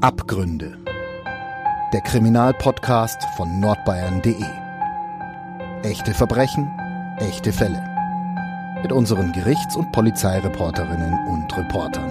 [0.00, 0.78] Abgründe.
[1.92, 4.44] Der Kriminalpodcast von nordbayern.de.
[5.82, 6.70] Echte Verbrechen,
[7.18, 7.82] echte Fälle.
[8.80, 12.08] Mit unseren Gerichts- und Polizeireporterinnen und Reportern.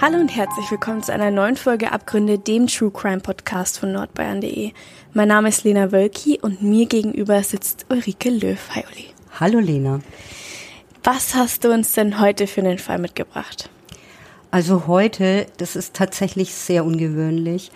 [0.00, 4.72] Hallo und herzlich willkommen zu einer neuen Folge Abgründe, dem True Crime Podcast von nordbayern.de.
[5.12, 8.58] Mein Name ist Lena Wölki und mir gegenüber sitzt Ulrike Löw.
[8.74, 9.10] Hi Uli.
[9.38, 10.00] Hallo Lena.
[11.10, 13.70] Was hast du uns denn heute für den Fall mitgebracht?
[14.50, 17.72] Also heute, das ist tatsächlich sehr ungewöhnlich.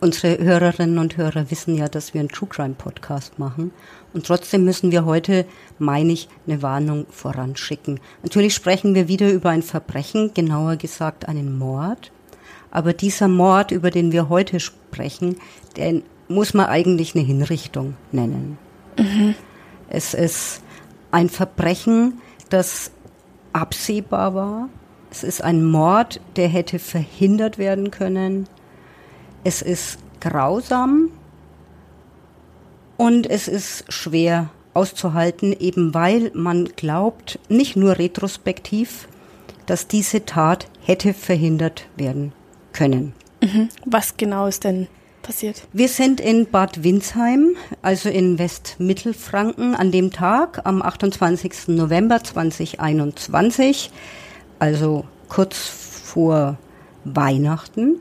[0.00, 3.70] Unsere Hörerinnen und Hörer wissen ja, dass wir einen True Crime Podcast machen.
[4.12, 5.46] Und trotzdem müssen wir heute,
[5.78, 8.00] meine ich, eine Warnung voranschicken.
[8.24, 12.10] Natürlich sprechen wir wieder über ein Verbrechen, genauer gesagt einen Mord.
[12.72, 15.36] Aber dieser Mord, über den wir heute sprechen,
[15.76, 18.58] den muss man eigentlich eine Hinrichtung nennen.
[18.98, 19.36] Mhm.
[19.88, 20.62] Es ist
[21.12, 22.90] ein Verbrechen, das
[23.52, 24.68] absehbar war.
[25.10, 28.48] Es ist ein Mord, der hätte verhindert werden können.
[29.44, 31.10] Es ist grausam
[32.96, 39.08] und es ist schwer auszuhalten, eben weil man glaubt, nicht nur retrospektiv,
[39.64, 42.32] dass diese Tat hätte verhindert werden
[42.72, 43.14] können.
[43.42, 43.68] Mhm.
[43.84, 44.86] Was genau ist denn
[45.26, 45.62] passiert?
[45.72, 51.68] Wir sind in Bad Windsheim, also in Westmittelfranken, an dem Tag, am 28.
[51.68, 53.90] November 2021,
[54.58, 56.56] also kurz vor
[57.04, 57.96] Weihnachten,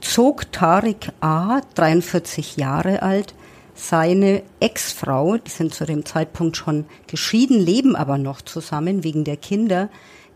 [0.00, 3.34] zog Tarik A., 43 Jahre alt,
[3.74, 9.36] seine Ex-Frau, die sind zu dem Zeitpunkt schon geschieden, leben aber noch zusammen wegen der
[9.36, 9.88] Kinder,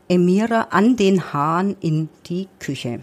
[0.08, 3.00] Emira an den Hahn in die Küche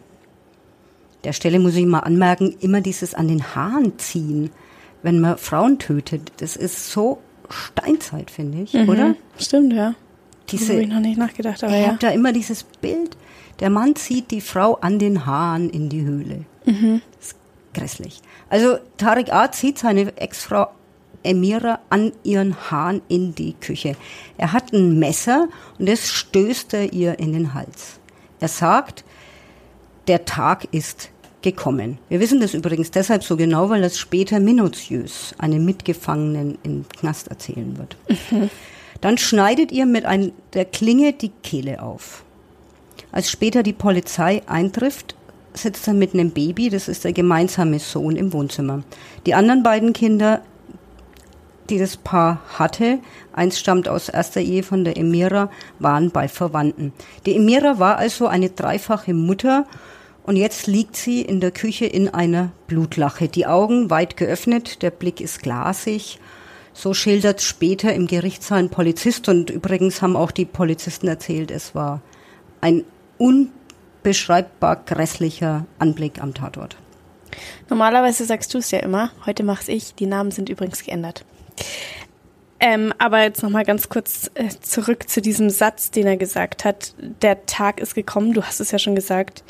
[1.24, 4.52] der Stelle muss ich mal anmerken, immer dieses an den Haaren ziehen,
[5.02, 9.16] wenn man Frauen tötet, das ist so Steinzeit, finde ich, mhm, oder?
[9.38, 9.96] Stimmt, ja.
[10.50, 11.88] Diese, habe ich noch nicht nachgedacht, aber ich ja.
[11.90, 13.18] habe da immer dieses Bild,
[13.60, 16.46] der Mann zieht die Frau an den Haaren in die Höhle.
[16.66, 17.02] Mhm.
[17.18, 17.36] Das ist
[17.74, 18.22] grässlich.
[18.50, 19.52] Also Tarek A.
[19.52, 20.70] zieht seine Ex-Frau
[21.24, 23.96] Emira an ihren Haaren in die Küche.
[24.38, 28.00] Er hat ein Messer und das stößt er ihr in den Hals.
[28.40, 29.04] Er sagt,
[30.10, 31.10] der Tag ist
[31.42, 32.00] gekommen.
[32.10, 37.30] Wir wissen das übrigens deshalb so genau, weil das später minutiös einem Mitgefangenen im Knast
[37.30, 37.96] erzählen wird.
[38.32, 38.50] Mhm.
[39.02, 42.24] Dann schneidet ihr mit ein, der Klinge die Kehle auf.
[43.12, 45.16] Als später die Polizei eintrifft,
[45.54, 48.84] sitzt er mit einem Baby, das ist der gemeinsame Sohn im Wohnzimmer.
[49.26, 50.42] Die anderen beiden Kinder,
[51.70, 53.00] die das Paar hatte,
[53.32, 55.50] eins stammt aus erster Ehe von der Emira,
[55.80, 56.94] waren bei Verwandten.
[57.26, 59.66] Die Emira war also eine dreifache Mutter
[60.24, 63.28] und jetzt liegt sie in der Küche in einer Blutlache.
[63.28, 66.20] Die Augen weit geöffnet, der Blick ist glasig.
[66.74, 69.28] So schildert später im Gerichtssaal ein Polizist.
[69.28, 72.02] Und übrigens haben auch die Polizisten erzählt, es war
[72.62, 72.84] ein
[73.18, 76.78] unbeschreibbar grässlicher Anblick am Tatort.
[77.70, 79.12] Normalerweise sagst du es ja immer.
[79.26, 79.96] Heute mach's ich.
[79.96, 81.26] Die Namen sind übrigens geändert.
[82.60, 86.94] Ähm, aber jetzt nochmal ganz kurz äh, zurück zu diesem Satz, den er gesagt hat.
[87.22, 88.34] Der Tag ist gekommen.
[88.34, 89.44] Du hast es ja schon gesagt.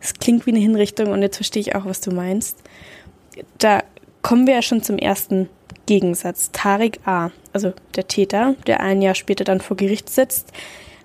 [0.00, 2.58] Es klingt wie eine Hinrichtung und jetzt verstehe ich auch, was du meinst.
[3.58, 3.82] Da
[4.22, 5.48] kommen wir ja schon zum ersten
[5.86, 6.50] Gegensatz.
[6.52, 10.52] Tarik A., also der Täter, der ein Jahr später dann vor Gericht sitzt,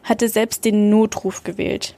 [0.04, 1.96] hatte selbst den Notruf gewählt.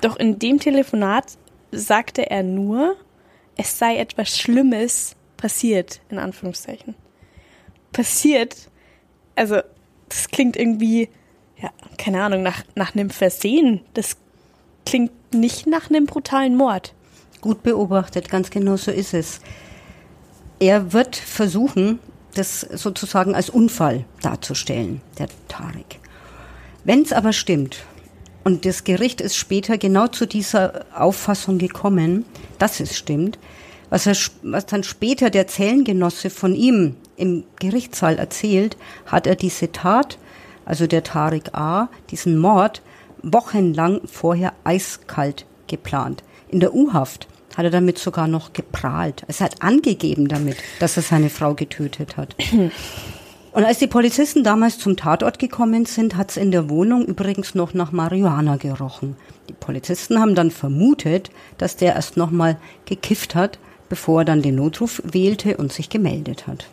[0.00, 1.38] Doch in dem Telefonat
[1.70, 2.96] sagte er nur,
[3.56, 6.94] es sei etwas Schlimmes passiert, in Anführungszeichen.
[7.92, 8.68] Passiert,
[9.36, 9.60] also
[10.08, 11.08] das klingt irgendwie,
[11.60, 13.80] ja, keine Ahnung, nach, nach einem Versehen.
[13.94, 14.16] Das
[14.84, 16.94] klingt nicht nach einem brutalen Mord.
[17.40, 19.40] Gut beobachtet, ganz genau so ist es.
[20.58, 21.98] Er wird versuchen,
[22.34, 26.00] das sozusagen als Unfall darzustellen, der Tarek.
[26.84, 27.84] Wenn es aber stimmt,
[28.44, 32.26] und das Gericht ist später genau zu dieser Auffassung gekommen,
[32.58, 33.38] dass es stimmt,
[33.88, 39.72] was, er, was dann später der Zellengenosse von ihm im Gerichtssaal erzählt, hat er diese
[39.72, 40.18] Tat,
[40.64, 42.82] also der Tarek A., diesen Mord,
[43.32, 46.22] wochenlang vorher eiskalt geplant.
[46.48, 49.24] In der U-Haft hat er damit sogar noch geprahlt.
[49.28, 52.36] Es hat angegeben damit, dass er seine Frau getötet hat.
[53.52, 57.54] Und als die Polizisten damals zum Tatort gekommen sind, hat es in der Wohnung übrigens
[57.54, 59.16] noch nach Marihuana gerochen.
[59.48, 64.56] Die Polizisten haben dann vermutet, dass der erst nochmal gekifft hat, bevor er dann den
[64.56, 66.66] Notruf wählte und sich gemeldet hat.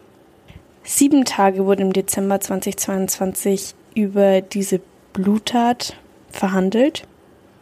[0.83, 4.81] Sieben Tage wurde im Dezember 2022 über diese
[5.13, 5.95] Bluttat
[6.31, 7.07] verhandelt.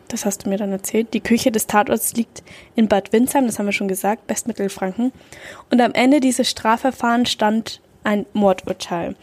[0.08, 1.14] Das hast du mir dann erzählt.
[1.14, 2.44] Die Küche des Tatorts liegt
[2.76, 5.12] in Bad Windsheim, das haben wir schon gesagt, Westmittelfranken.
[5.70, 9.16] Und am Ende dieses Strafverfahrens stand ein Mordurteil.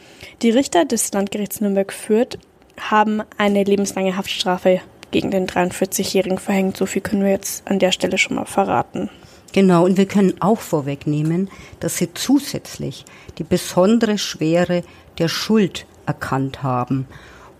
[0.42, 2.38] Die Richter des Landgerichts Nürnberg Fürth
[2.78, 6.76] haben eine lebenslange Haftstrafe gegen den 43-Jährigen verhängt.
[6.76, 9.10] So viel können wir jetzt an der Stelle schon mal verraten.
[9.52, 11.50] Genau, und wir können auch vorwegnehmen,
[11.80, 13.04] dass sie zusätzlich
[13.38, 14.82] die besondere Schwere
[15.18, 17.06] der Schuld erkannt haben.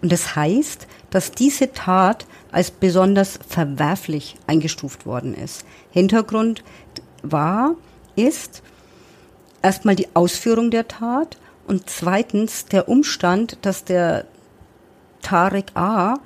[0.02, 5.64] Und das heißt, dass diese Tat als besonders verwerflich eingestuft worden ist.
[5.90, 6.62] Hintergrund
[7.22, 7.74] war,
[8.16, 8.62] ist
[9.62, 14.26] erstmal die Ausführung der Tat und zweitens der Umstand, dass der
[15.22, 16.18] Tarek A.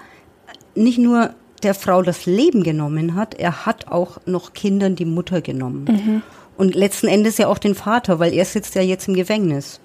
[0.74, 5.40] nicht nur der Frau das Leben genommen hat, er hat auch noch Kindern die Mutter
[5.40, 5.84] genommen.
[5.84, 6.22] Mhm.
[6.56, 9.80] Und letzten Endes ja auch den Vater, weil er sitzt ja jetzt im Gefängnis.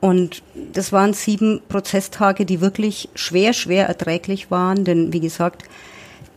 [0.00, 5.64] Und das waren sieben Prozesstage, die wirklich schwer, schwer erträglich waren, denn wie gesagt,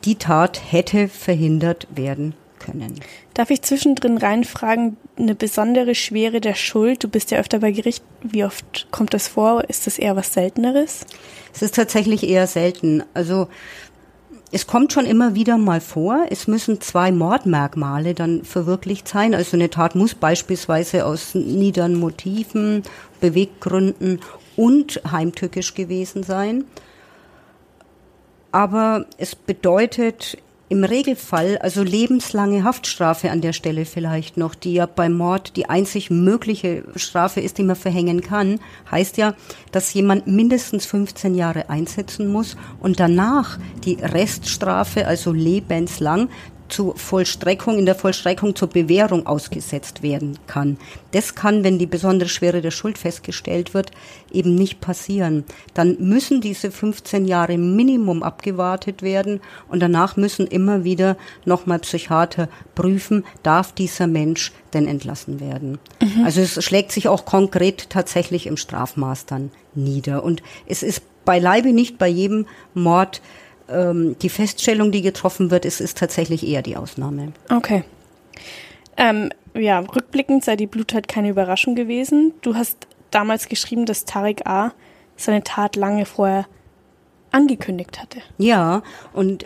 [0.05, 2.95] die Tat hätte verhindert werden können.
[3.33, 7.03] Darf ich zwischendrin reinfragen, eine besondere Schwere der Schuld?
[7.03, 8.03] Du bist ja öfter bei Gericht.
[8.21, 9.63] Wie oft kommt das vor?
[9.69, 11.05] Ist das eher was Selteneres?
[11.53, 13.03] Es ist tatsächlich eher selten.
[13.13, 13.47] Also
[14.51, 19.35] es kommt schon immer wieder mal vor, es müssen zwei Mordmerkmale dann verwirklicht sein.
[19.35, 22.83] Also eine Tat muss beispielsweise aus niederen Motiven,
[23.21, 24.19] Beweggründen
[24.55, 26.65] und heimtückisch gewesen sein.
[28.51, 30.37] Aber es bedeutet
[30.69, 35.67] im Regelfall, also lebenslange Haftstrafe an der Stelle vielleicht noch, die ja beim Mord die
[35.67, 39.33] einzig mögliche Strafe ist, die man verhängen kann, heißt ja,
[39.71, 46.29] dass jemand mindestens 15 Jahre einsetzen muss und danach die Reststrafe, also lebenslang,
[46.69, 50.77] zur Vollstreckung, in der Vollstreckung zur Bewährung ausgesetzt werden kann.
[51.11, 53.91] Das kann, wenn die besondere Schwere der Schuld festgestellt wird,
[54.31, 55.43] eben nicht passieren.
[55.73, 62.47] Dann müssen diese 15 Jahre Minimum abgewartet werden und danach müssen immer wieder nochmal Psychiater
[62.75, 65.79] prüfen, darf dieser Mensch denn entlassen werden.
[66.01, 66.25] Mhm.
[66.25, 70.23] Also es schlägt sich auch konkret tatsächlich im Strafmaß dann nieder.
[70.23, 73.21] Und es ist beileibe nicht bei jedem Mord
[73.71, 77.33] ähm, die Feststellung, die getroffen wird, ist, ist tatsächlich eher die Ausnahme.
[77.49, 77.83] Okay.
[78.97, 82.33] Ähm, ja, rückblickend sei die Bluttat keine Überraschung gewesen.
[82.41, 84.71] Du hast damals geschrieben, dass Tarek A.
[85.15, 86.45] seine Tat lange vorher
[87.31, 88.19] angekündigt hatte.
[88.37, 88.81] Ja,
[89.13, 89.45] und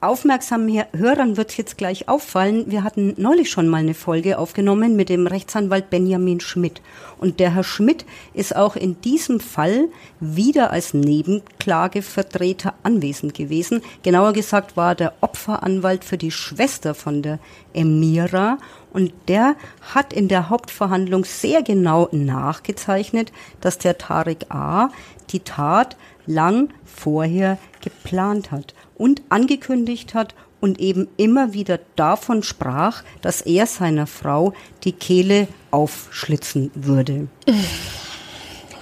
[0.00, 5.10] aufmerksamen Hörern wird jetzt gleich auffallen, wir hatten neulich schon mal eine Folge aufgenommen mit
[5.10, 6.80] dem Rechtsanwalt Benjamin Schmidt.
[7.18, 9.88] Und der Herr Schmidt ist auch in diesem Fall
[10.18, 13.82] wieder als Nebenklagevertreter anwesend gewesen.
[14.02, 17.38] Genauer gesagt war der Opferanwalt für die Schwester von der
[17.74, 18.58] Emira
[18.92, 19.54] und der
[19.94, 24.88] hat in der Hauptverhandlung sehr genau nachgezeichnet, dass der Tarek A.
[25.30, 33.02] die Tat lang vorher geplant hat und angekündigt hat und eben immer wieder davon sprach,
[33.22, 34.52] dass er seiner Frau
[34.84, 37.28] die Kehle aufschlitzen würde.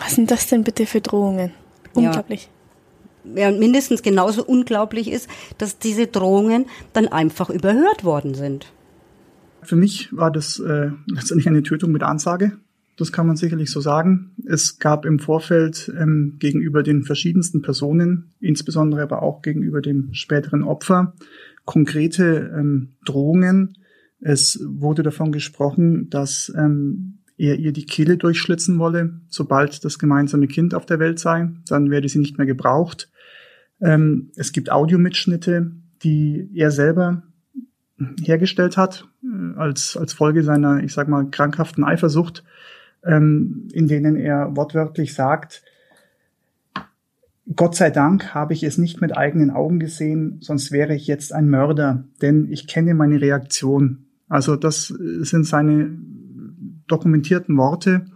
[0.01, 1.53] Was sind das denn bitte für Drohungen?
[1.95, 2.51] Unglaublich.
[3.25, 3.43] Ja.
[3.43, 5.29] ja, und mindestens genauso unglaublich ist,
[5.59, 8.67] dass diese Drohungen dann einfach überhört worden sind.
[9.63, 12.59] Für mich war das äh, letztendlich eine Tötung mit Ansage.
[12.99, 14.33] Das kann man sicherlich so sagen.
[14.45, 20.65] Es gab im Vorfeld ähm, gegenüber den verschiedensten Personen, insbesondere aber auch gegenüber dem späteren
[20.65, 21.15] Opfer,
[21.65, 23.79] konkrete ähm, Drohungen.
[24.21, 30.49] Es wurde davon gesprochen, dass ähm, er ihr die Kehle durchschlitzen wolle, sobald das gemeinsame
[30.49, 31.51] Kind auf der Welt sei.
[31.69, 33.13] Dann werde sie nicht mehr gebraucht.
[33.81, 35.71] Ähm, es gibt Audiomitschnitte,
[36.03, 37.23] die er selber
[38.25, 42.43] hergestellt hat, äh, als, als Folge seiner, ich sag mal, krankhaften Eifersucht
[43.05, 45.63] ähm, in denen er wortwörtlich sagt,
[47.57, 51.33] Gott sei Dank habe ich es nicht mit eigenen Augen gesehen, sonst wäre ich jetzt
[51.33, 54.07] ein Mörder, denn ich kenne meine Reaktion.
[54.29, 55.97] Also das sind seine
[56.87, 58.07] dokumentierten Worte.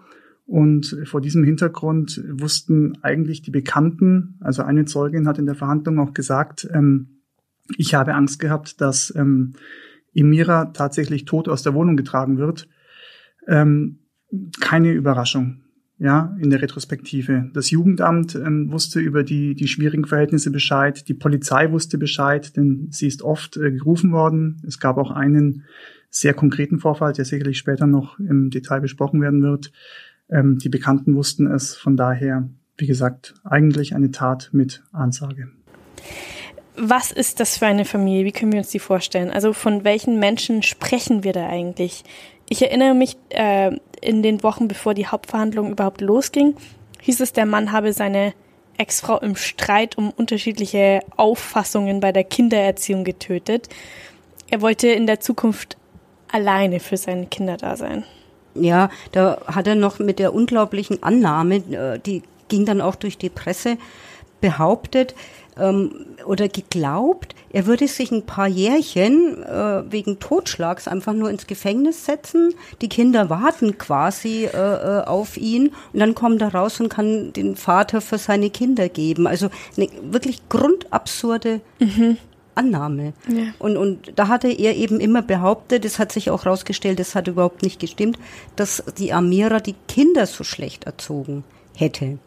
[0.44, 5.98] Und vor diesem Hintergrund wussten eigentlich die Bekannten, also eine Zeugin hat in der Verhandlung
[5.98, 7.22] auch gesagt, ähm,
[7.78, 9.54] ich habe Angst gehabt, dass ähm,
[10.14, 12.68] Emira tatsächlich tot aus der Wohnung getragen wird.
[13.46, 14.00] Ähm,
[14.60, 15.62] keine Überraschung,
[15.98, 17.50] ja, in der Retrospektive.
[17.52, 22.88] Das Jugendamt ähm, wusste über die, die schwierigen Verhältnisse Bescheid, die Polizei wusste Bescheid, denn
[22.90, 24.62] sie ist oft äh, gerufen worden.
[24.66, 25.64] Es gab auch einen
[26.10, 29.72] sehr konkreten Vorfall, der sicherlich später noch im Detail besprochen werden wird.
[30.30, 35.50] Ähm, die Bekannten wussten es, von daher, wie gesagt, eigentlich eine Tat mit Ansage.
[36.76, 38.24] Was ist das für eine Familie?
[38.24, 39.30] Wie können wir uns die vorstellen?
[39.30, 42.02] Also von welchen Menschen sprechen wir da eigentlich?
[42.52, 43.70] Ich erinnere mich, äh,
[44.02, 46.54] in den Wochen, bevor die Hauptverhandlung überhaupt losging,
[47.00, 48.34] hieß es, der Mann habe seine
[48.76, 53.70] Ex-Frau im Streit um unterschiedliche Auffassungen bei der Kindererziehung getötet.
[54.50, 55.78] Er wollte in der Zukunft
[56.30, 58.04] alleine für seine Kinder da sein.
[58.54, 63.16] Ja, da hat er noch mit der unglaublichen Annahme, äh, die ging dann auch durch
[63.16, 63.78] die Presse,
[64.42, 65.14] behauptet
[65.58, 71.46] ähm, oder geglaubt, er würde sich ein paar Jährchen äh, wegen Totschlags einfach nur ins
[71.46, 72.54] Gefängnis setzen.
[72.80, 77.32] Die Kinder warten quasi äh, äh, auf ihn und dann kommt er raus und kann
[77.32, 79.26] den Vater für seine Kinder geben.
[79.26, 82.16] Also eine wirklich grundabsurde mhm.
[82.54, 83.12] Annahme.
[83.28, 83.52] Ja.
[83.58, 87.28] Und, und da hatte er eben immer behauptet, es hat sich auch herausgestellt, das hat
[87.28, 88.18] überhaupt nicht gestimmt,
[88.56, 91.44] dass die Amira die Kinder so schlecht erzogen
[91.76, 92.18] hätte.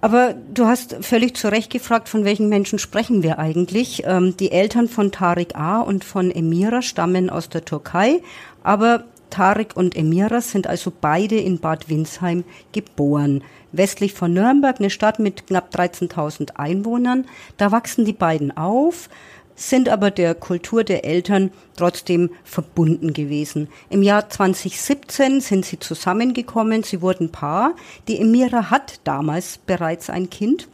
[0.00, 4.02] Aber du hast völlig zu Recht gefragt, von welchen Menschen sprechen wir eigentlich.
[4.06, 5.80] Ähm, die Eltern von Tariq A.
[5.80, 8.20] und von Emira stammen aus der Türkei,
[8.62, 13.42] aber Tariq und Emira sind also beide in Bad Windsheim geboren.
[13.72, 17.26] Westlich von Nürnberg, eine Stadt mit knapp 13.000 Einwohnern.
[17.58, 19.10] Da wachsen die beiden auf
[19.58, 23.68] sind aber der Kultur der Eltern trotzdem verbunden gewesen.
[23.90, 27.74] Im Jahr 2017 sind sie zusammengekommen, sie wurden Paar.
[28.06, 30.68] Die Emira hat damals bereits ein Kind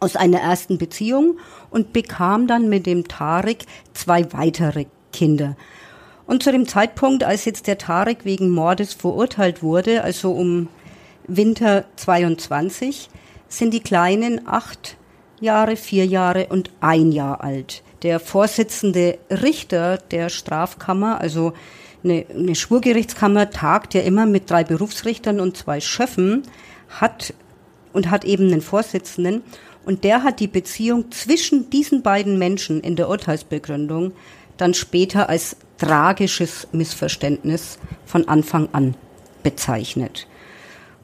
[0.00, 1.38] aus einer ersten Beziehung
[1.70, 5.56] und bekam dann mit dem Tarek zwei weitere Kinder.
[6.26, 10.68] Und zu dem Zeitpunkt, als jetzt der Tarek wegen Mordes verurteilt wurde, also um
[11.28, 13.08] Winter 22,
[13.48, 14.96] sind die Kleinen acht
[15.40, 21.52] Jahre, vier Jahre und ein Jahr alt der Vorsitzende Richter der Strafkammer, also
[22.02, 26.42] eine, eine Schwurgerichtskammer tagt ja immer mit drei Berufsrichtern und zwei Schöffen,
[26.88, 27.34] hat
[27.92, 29.42] und hat eben einen Vorsitzenden
[29.84, 34.12] und der hat die Beziehung zwischen diesen beiden Menschen in der Urteilsbegründung
[34.56, 38.94] dann später als tragisches Missverständnis von Anfang an
[39.42, 40.26] bezeichnet.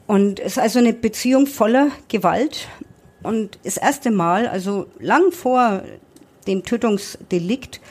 [0.05, 2.67] Und es ist also eine Beziehung voller Gewalt.
[3.23, 5.81] Und das erste Mal, also lang vor
[6.47, 7.81] dem Tötungsdelikt,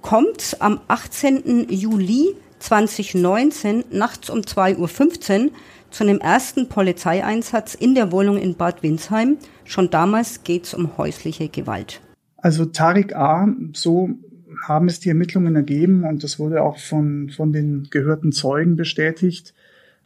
[0.00, 1.68] kommt am 18.
[1.70, 5.50] Juli 2019 nachts um 2.15 Uhr
[5.90, 9.36] zu einem ersten Polizeieinsatz in der Wohnung in Bad Windsheim.
[9.64, 12.00] Schon damals geht es um häusliche Gewalt.
[12.36, 14.10] Also Tarik A., so
[14.66, 19.54] haben es die Ermittlungen ergeben und das wurde auch von, von den gehörten Zeugen bestätigt,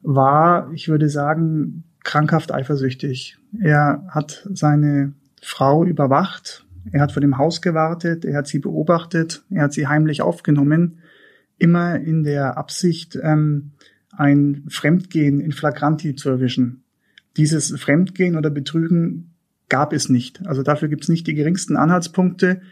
[0.02, 3.38] war, ich würde sagen, krankhaft eifersüchtig.
[3.60, 5.12] Er hat seine
[5.42, 9.86] Frau überwacht er hat vor dem Haus gewartet, er hat sie beobachtet, er hat sie
[9.86, 10.98] heimlich aufgenommen,
[11.58, 13.72] immer in der Absicht, ähm,
[14.12, 16.84] ein Fremdgehen in Flagranti zu erwischen.
[17.36, 19.34] Dieses Fremdgehen oder Betrügen
[19.68, 20.46] gab es nicht.
[20.46, 22.62] Also dafür gibt es nicht die geringsten Anhaltspunkte.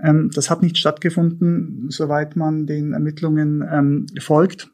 [0.00, 4.70] Ähm, das hat nicht stattgefunden, soweit man den Ermittlungen ähm, folgt.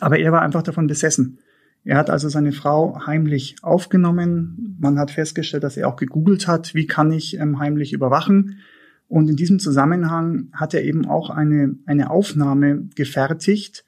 [0.00, 1.38] Aber er war einfach davon besessen.
[1.84, 4.76] Er hat also seine Frau heimlich aufgenommen.
[4.80, 8.58] Man hat festgestellt, dass er auch gegoogelt hat, wie kann ich ähm, heimlich überwachen.
[9.08, 13.84] Und in diesem Zusammenhang hat er eben auch eine, eine Aufnahme gefertigt.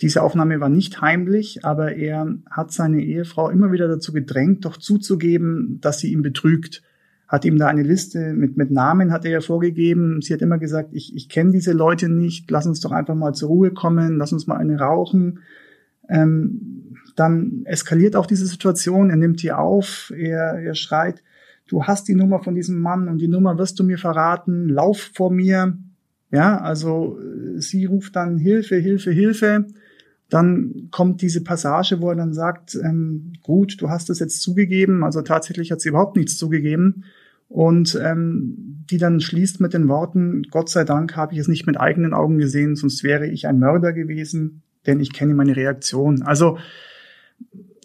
[0.00, 4.76] Diese Aufnahme war nicht heimlich, aber er hat seine Ehefrau immer wieder dazu gedrängt, doch
[4.76, 6.82] zuzugeben, dass sie ihn betrügt.
[7.26, 10.20] Hat ihm da eine Liste mit, mit Namen hat er ja vorgegeben.
[10.20, 13.32] Sie hat immer gesagt, ich, ich kenne diese Leute nicht, lass uns doch einfach mal
[13.32, 15.40] zur Ruhe kommen, lass uns mal eine rauchen.
[16.08, 21.22] Ähm, dann eskaliert auch diese Situation, er nimmt die auf, er, er schreit,
[21.68, 25.10] du hast die Nummer von diesem Mann und die Nummer wirst du mir verraten, lauf
[25.14, 25.76] vor mir.
[26.30, 29.66] Ja, also äh, sie ruft dann Hilfe, Hilfe, Hilfe.
[30.28, 35.04] Dann kommt diese Passage, wo er dann sagt, ähm, gut, du hast es jetzt zugegeben,
[35.04, 37.04] also tatsächlich hat sie überhaupt nichts zugegeben.
[37.48, 41.66] Und ähm, die dann schließt mit den Worten, Gott sei Dank habe ich es nicht
[41.66, 46.22] mit eigenen Augen gesehen, sonst wäre ich ein Mörder gewesen, denn ich kenne meine Reaktion.
[46.22, 46.58] Also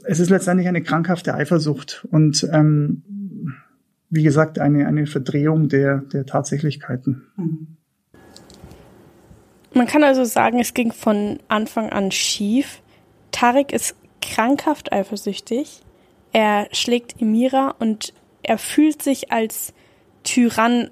[0.04, 3.04] es ist letztendlich eine krankhafte Eifersucht und ähm,
[4.10, 7.28] wie gesagt eine, eine Verdrehung der, der Tatsächlichkeiten.
[9.74, 12.82] Man kann also sagen, es ging von Anfang an schief.
[13.32, 15.82] Tarek ist krankhaft eifersüchtig.
[16.32, 19.74] Er schlägt Emira und er fühlt sich als
[20.24, 20.90] Tyrann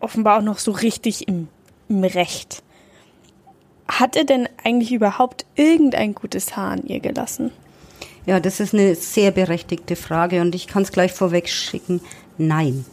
[0.00, 1.48] offenbar auch noch so richtig im,
[1.88, 2.62] im Recht.
[3.86, 7.50] Hat er denn eigentlich überhaupt irgendein gutes Haar an ihr gelassen?
[8.26, 12.00] Ja, das ist eine sehr berechtigte Frage und ich kann es gleich vorweg schicken.
[12.38, 12.84] Nein.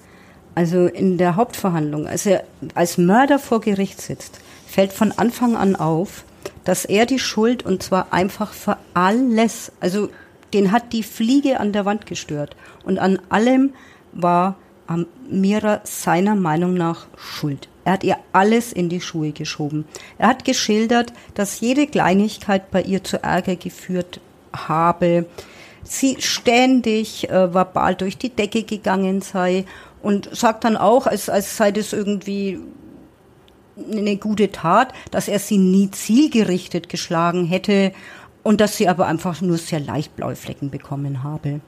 [0.56, 2.44] Also in der Hauptverhandlung, als er
[2.74, 6.24] als Mörder vor Gericht sitzt, fällt von Anfang an auf,
[6.64, 10.10] dass er die Schuld und zwar einfach für alles, also
[10.54, 13.74] den hat die Fliege an der Wand gestört und an allem
[14.14, 14.56] war
[14.88, 17.68] Amira seiner Meinung nach schuld.
[17.84, 19.86] Er hat ihr alles in die Schuhe geschoben.
[20.18, 24.20] Er hat geschildert, dass jede Kleinigkeit bei ihr zu Ärger geführt
[24.58, 25.26] habe,
[25.84, 29.66] sie ständig äh, verbal durch die Decke gegangen sei
[30.02, 32.60] und sagt dann auch, als, als sei das irgendwie
[33.92, 37.94] eine gute Tat, dass er sie nie zielgerichtet geschlagen hätte
[38.44, 41.62] und dass sie aber einfach nur sehr leicht blaue Flecken bekommen habe.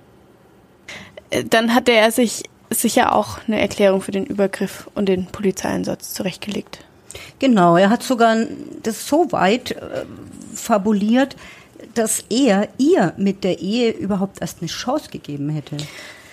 [1.49, 6.83] Dann hatte er sich sicher auch eine Erklärung für den Übergriff und den Polizeieinsatz zurechtgelegt.
[7.39, 8.35] Genau, er hat sogar
[8.83, 10.05] das so weit äh,
[10.53, 11.35] fabuliert,
[11.95, 15.77] dass er ihr mit der Ehe überhaupt erst eine Chance gegeben hätte.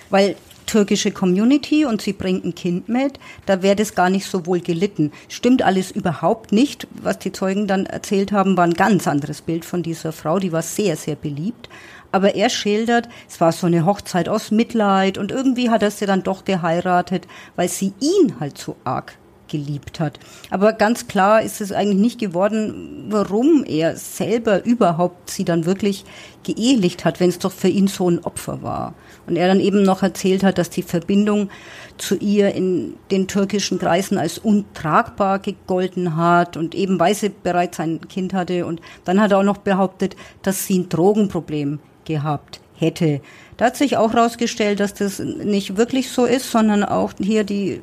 [0.09, 0.35] Weil
[0.67, 4.59] türkische Community und sie bringt ein Kind mit, da wäre das gar nicht so wohl
[4.59, 5.11] gelitten.
[5.29, 6.87] Stimmt alles überhaupt nicht.
[7.01, 10.39] Was die Zeugen dann erzählt haben, war ein ganz anderes Bild von dieser Frau.
[10.39, 11.69] Die war sehr, sehr beliebt.
[12.11, 16.05] Aber er schildert, es war so eine Hochzeit aus Mitleid und irgendwie hat er sie
[16.05, 20.19] dann doch geheiratet, weil sie ihn halt so arg geliebt hat.
[20.49, 26.05] Aber ganz klar ist es eigentlich nicht geworden, warum er selber überhaupt sie dann wirklich
[26.43, 28.93] geehelicht hat, wenn es doch für ihn so ein Opfer war.
[29.25, 31.49] Und er dann eben noch erzählt hat, dass die Verbindung
[31.97, 37.79] zu ihr in den türkischen Kreisen als untragbar gegolten hat und eben weil sie bereits
[37.79, 38.65] ein Kind hatte.
[38.65, 43.21] Und dann hat er auch noch behauptet, dass sie ein Drogenproblem gehabt hätte.
[43.57, 47.81] Da hat sich auch herausgestellt, dass das nicht wirklich so ist, sondern auch hier die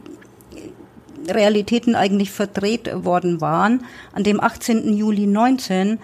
[1.29, 3.85] Realitäten eigentlich verdreht worden waren.
[4.13, 4.95] An dem 18.
[4.95, 5.99] Juli 19,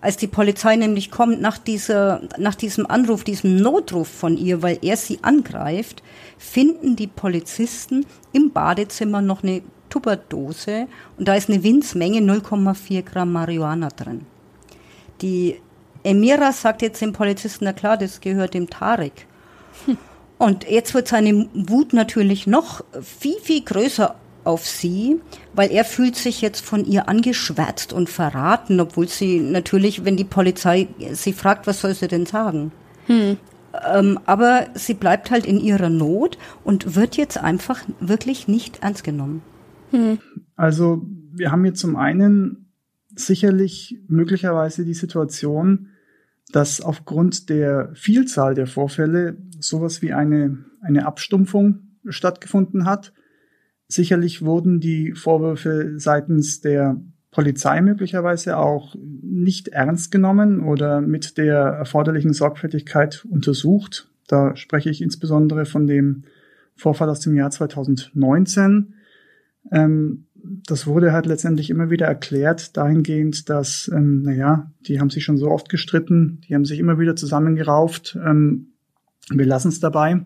[0.00, 4.78] als die Polizei nämlich kommt nach dieser, nach diesem Anruf, diesem Notruf von ihr, weil
[4.82, 6.02] er sie angreift,
[6.38, 10.88] finden die Polizisten im Badezimmer noch eine Tupperdose
[11.18, 14.26] und da ist eine Winzmenge 0,4 Gramm Marihuana drin.
[15.20, 15.60] Die
[16.02, 19.26] Emira sagt jetzt dem Polizisten, na klar, das gehört dem Tarek.
[19.86, 19.98] Hm.
[20.38, 25.20] Und jetzt wird seine Wut natürlich noch viel, viel größer auf sie,
[25.54, 30.24] weil er fühlt sich jetzt von ihr angeschwärzt und verraten, obwohl sie natürlich, wenn die
[30.24, 32.72] Polizei sie fragt, was soll sie denn sagen?
[33.06, 33.36] Hm.
[33.90, 39.04] Ähm, aber sie bleibt halt in ihrer Not und wird jetzt einfach wirklich nicht ernst
[39.04, 39.42] genommen.
[39.90, 40.18] Hm.
[40.56, 42.72] Also wir haben hier zum einen
[43.14, 45.88] sicherlich möglicherweise die Situation,
[46.52, 53.12] dass aufgrund der Vielzahl der Vorfälle sowas wie eine, eine Abstumpfung stattgefunden hat
[53.92, 56.98] Sicherlich wurden die Vorwürfe seitens der
[57.30, 64.08] Polizei möglicherweise auch nicht ernst genommen oder mit der erforderlichen Sorgfältigkeit untersucht.
[64.28, 66.22] Da spreche ich insbesondere von dem
[66.74, 68.94] Vorfall aus dem Jahr 2019.
[69.70, 75.22] Ähm, das wurde halt letztendlich immer wieder erklärt, dahingehend, dass, ähm, naja, die haben sich
[75.22, 78.18] schon so oft gestritten, die haben sich immer wieder zusammengerauft.
[78.24, 78.68] Ähm,
[79.28, 80.24] wir lassen es dabei.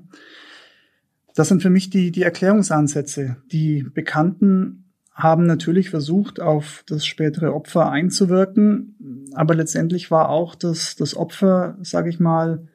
[1.36, 3.36] Das sind für mich die, die Erklärungsansätze.
[3.52, 10.96] Die Bekannten haben natürlich versucht, auf das spätere Opfer einzuwirken, aber letztendlich war auch das,
[10.96, 12.66] das Opfer, sage ich mal,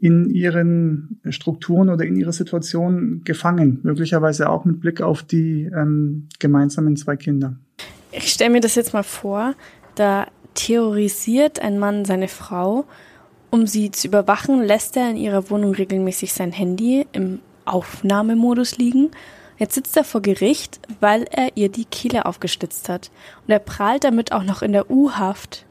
[0.00, 6.28] in ihren Strukturen oder in ihrer Situation gefangen, möglicherweise auch mit Blick auf die ähm,
[6.40, 7.56] gemeinsamen zwei Kinder.
[8.10, 9.54] Ich stelle mir das jetzt mal vor,
[9.94, 12.86] da terrorisiert ein Mann seine Frau,
[13.50, 19.10] um sie zu überwachen, lässt er in ihrer Wohnung regelmäßig sein Handy im Aufnahmemodus liegen.
[19.58, 23.10] Jetzt sitzt er vor Gericht, weil er ihr die Kehle aufgestitzt hat.
[23.46, 25.64] Und er prahlt damit auch noch in der U-Haft.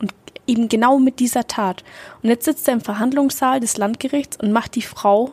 [0.00, 0.12] Und
[0.46, 1.82] eben genau mit dieser Tat.
[2.22, 5.32] Und jetzt sitzt er im Verhandlungssaal des Landgerichts und macht die Frau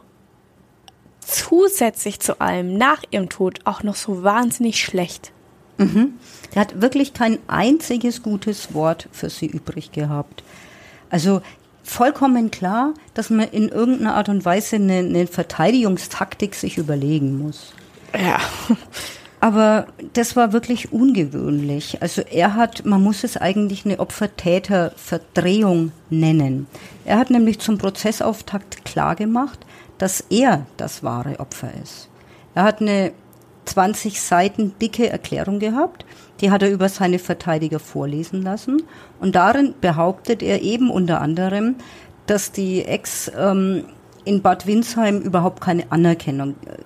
[1.19, 5.31] zusätzlich zu allem nach ihrem Tod auch noch so wahnsinnig schlecht.
[5.77, 6.13] Mhm.
[6.53, 10.43] Er hat wirklich kein einziges gutes Wort für sie übrig gehabt.
[11.09, 11.41] Also
[11.89, 17.73] vollkommen klar, dass man in irgendeiner Art und Weise eine, eine Verteidigungstaktik sich überlegen muss.
[18.13, 18.39] Ja.
[19.41, 22.01] Aber das war wirklich ungewöhnlich.
[22.01, 26.67] Also er hat, man muss es eigentlich eine Opfer-Täter-Verdrehung nennen.
[27.05, 29.59] Er hat nämlich zum Prozessauftakt klargemacht,
[29.97, 32.09] dass er das wahre Opfer ist.
[32.53, 33.13] Er hat eine
[33.69, 36.05] 20 Seiten dicke Erklärung gehabt,
[36.41, 38.83] die hat er über seine Verteidiger vorlesen lassen.
[39.19, 41.75] Und darin behauptet er eben unter anderem,
[42.25, 43.85] dass die Ex ähm,
[44.25, 46.77] in Bad Windsheim überhaupt keine Anerkennung äh,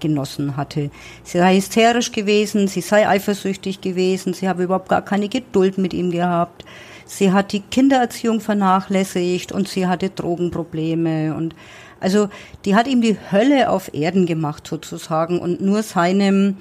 [0.00, 0.90] genossen hatte.
[1.22, 5.94] Sie sei hysterisch gewesen, sie sei eifersüchtig gewesen, sie habe überhaupt gar keine Geduld mit
[5.94, 6.64] ihm gehabt.
[7.06, 11.54] Sie hat die Kindererziehung vernachlässigt und sie hatte Drogenprobleme und
[12.02, 12.28] also
[12.64, 16.56] die hat ihm die Hölle auf Erden gemacht sozusagen und nur seinem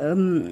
[0.00, 0.50] ähm,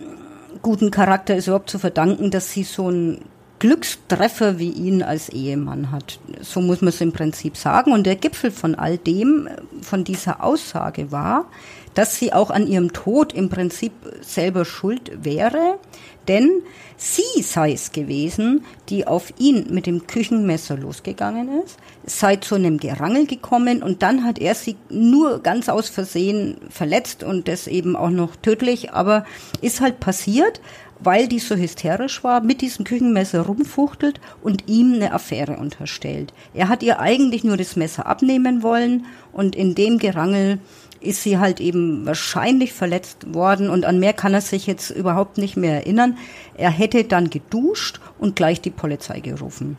[0.63, 3.21] guten Charakter ist überhaupt zu verdanken, dass sie so einen
[3.59, 6.19] Glückstreffer wie ihn als Ehemann hat.
[6.41, 7.93] So muss man es im Prinzip sagen.
[7.93, 9.49] Und der Gipfel von all dem,
[9.81, 11.47] von dieser Aussage war,
[11.95, 15.79] dass sie auch an ihrem Tod im Prinzip selber schuld wäre,
[16.29, 16.63] denn
[16.97, 22.79] sie sei es gewesen, die auf ihn mit dem Küchenmesser losgegangen ist, sei zu einem
[22.79, 27.97] Gerangel gekommen und dann hat er sie nur ganz aus Versehen verletzt und das eben
[27.97, 29.25] auch noch tödlich, aber
[29.61, 30.61] ist halt passiert.
[31.01, 36.33] weil die so hysterisch war, mit diesem Küchenmesser rumfuchtelt und ihm eine Affäre unterstellt.
[36.55, 40.59] Er hat ihr eigentlich nur das Messer abnehmen wollen und in dem Gerangel
[41.07, 45.39] ist sie halt eben wahrscheinlich verletzt worden und an mehr kann er sich jetzt überhaupt
[45.39, 46.17] nicht mehr erinnern.
[46.57, 49.77] Er hätte dann geduscht und gleich die Polizei gerufen.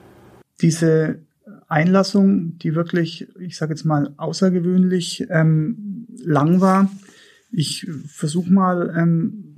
[0.62, 1.20] Diese
[1.68, 6.90] Einlassung, die wirklich, ich sage jetzt mal, außergewöhnlich ähm, lang war.
[7.52, 9.58] Ich versuche mal, ähm,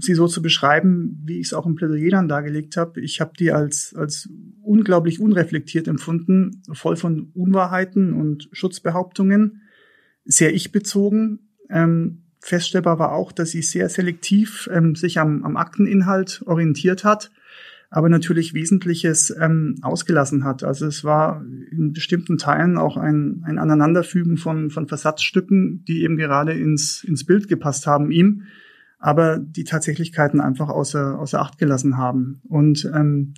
[0.00, 3.00] sie so zu beschreiben, wie ich es auch im Plädoyer dann dargelegt habe.
[3.00, 4.28] Ich habe die als, als
[4.62, 9.62] unglaublich unreflektiert empfunden, voll von Unwahrheiten und Schutzbehauptungen,
[10.24, 11.50] sehr ich-bezogen.
[11.68, 17.30] Ähm, feststellbar war auch, dass sie sehr selektiv ähm, sich am, am Akteninhalt orientiert hat
[17.90, 20.62] aber natürlich Wesentliches ähm, ausgelassen hat.
[20.62, 26.16] Also es war in bestimmten Teilen auch ein, ein Aneinanderfügen von, von Versatzstücken, die eben
[26.16, 28.44] gerade ins, ins Bild gepasst haben ihm,
[29.00, 32.40] aber die Tatsächlichkeiten einfach außer, außer Acht gelassen haben.
[32.48, 33.34] Und ähm,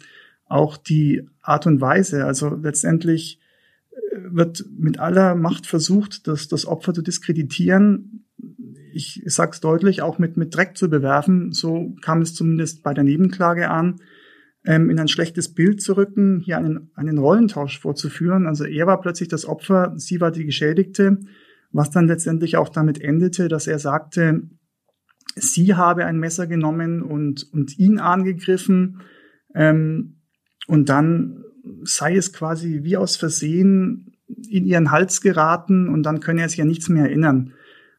[0.47, 3.41] auch die Art und Weise, also letztendlich
[4.13, 8.27] wird mit aller Macht versucht, das, das Opfer zu diskreditieren.
[8.93, 11.53] Ich sage es deutlich, auch mit, mit Dreck zu bewerfen.
[11.53, 14.01] So kam es zumindest bei der Nebenklage an
[14.65, 18.47] ähm, in ein schlechtes Bild zu rücken, hier einen, einen Rollentausch vorzuführen.
[18.47, 21.19] Also er war plötzlich das Opfer, sie war die Geschädigte,
[21.71, 24.43] was dann letztendlich auch damit endete, dass er sagte,
[25.35, 29.01] sie habe ein Messer genommen und, und ihn angegriffen.
[29.55, 30.19] Ähm,
[30.69, 31.45] und dann
[31.85, 34.13] sei es quasi wie aus Versehen
[34.49, 37.53] in ihren Hals geraten und dann könne er sich ja nichts mehr erinnern.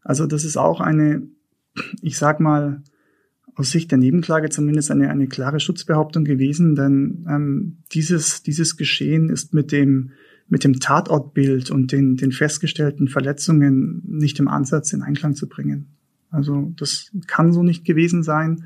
[0.04, 1.24] Also das ist auch eine,
[2.02, 2.82] ich sag mal,
[3.56, 9.30] aus Sicht der Nebenklage zumindest eine, eine klare Schutzbehauptung gewesen, denn ähm, dieses, dieses Geschehen
[9.30, 10.12] ist mit dem,
[10.48, 15.88] mit dem Tatortbild und den, den festgestellten Verletzungen nicht im Ansatz in Einklang zu bringen.
[16.32, 18.66] Also das kann so nicht gewesen sein.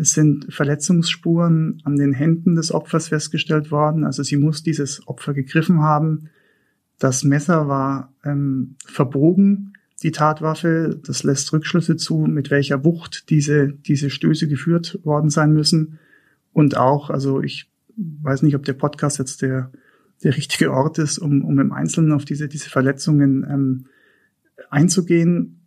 [0.00, 4.04] Es sind Verletzungsspuren an den Händen des Opfers festgestellt worden.
[4.04, 6.30] Also sie muss dieses Opfer gegriffen haben.
[7.00, 9.72] Das Messer war ähm, verbogen
[10.04, 11.00] die Tatwaffe.
[11.04, 15.98] Das lässt Rückschlüsse zu, mit welcher Wucht diese, diese Stöße geführt worden sein müssen.
[16.52, 19.72] Und auch, also ich weiß nicht, ob der Podcast jetzt der,
[20.22, 23.86] der richtige Ort ist, um, um im Einzelnen auf diese, diese Verletzungen ähm,
[24.70, 25.57] einzugehen.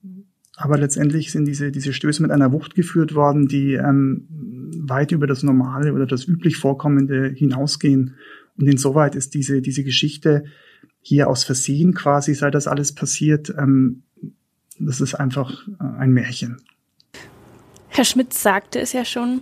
[0.61, 5.25] Aber letztendlich sind diese, diese Stöße mit einer Wucht geführt worden, die ähm, weit über
[5.25, 8.15] das Normale oder das üblich Vorkommende hinausgehen.
[8.59, 10.43] Und insoweit ist diese, diese Geschichte
[11.01, 14.03] hier aus Versehen quasi, sei das alles passiert, ähm,
[14.77, 16.61] das ist einfach äh, ein Märchen.
[17.87, 19.41] Herr Schmidt sagte es ja schon,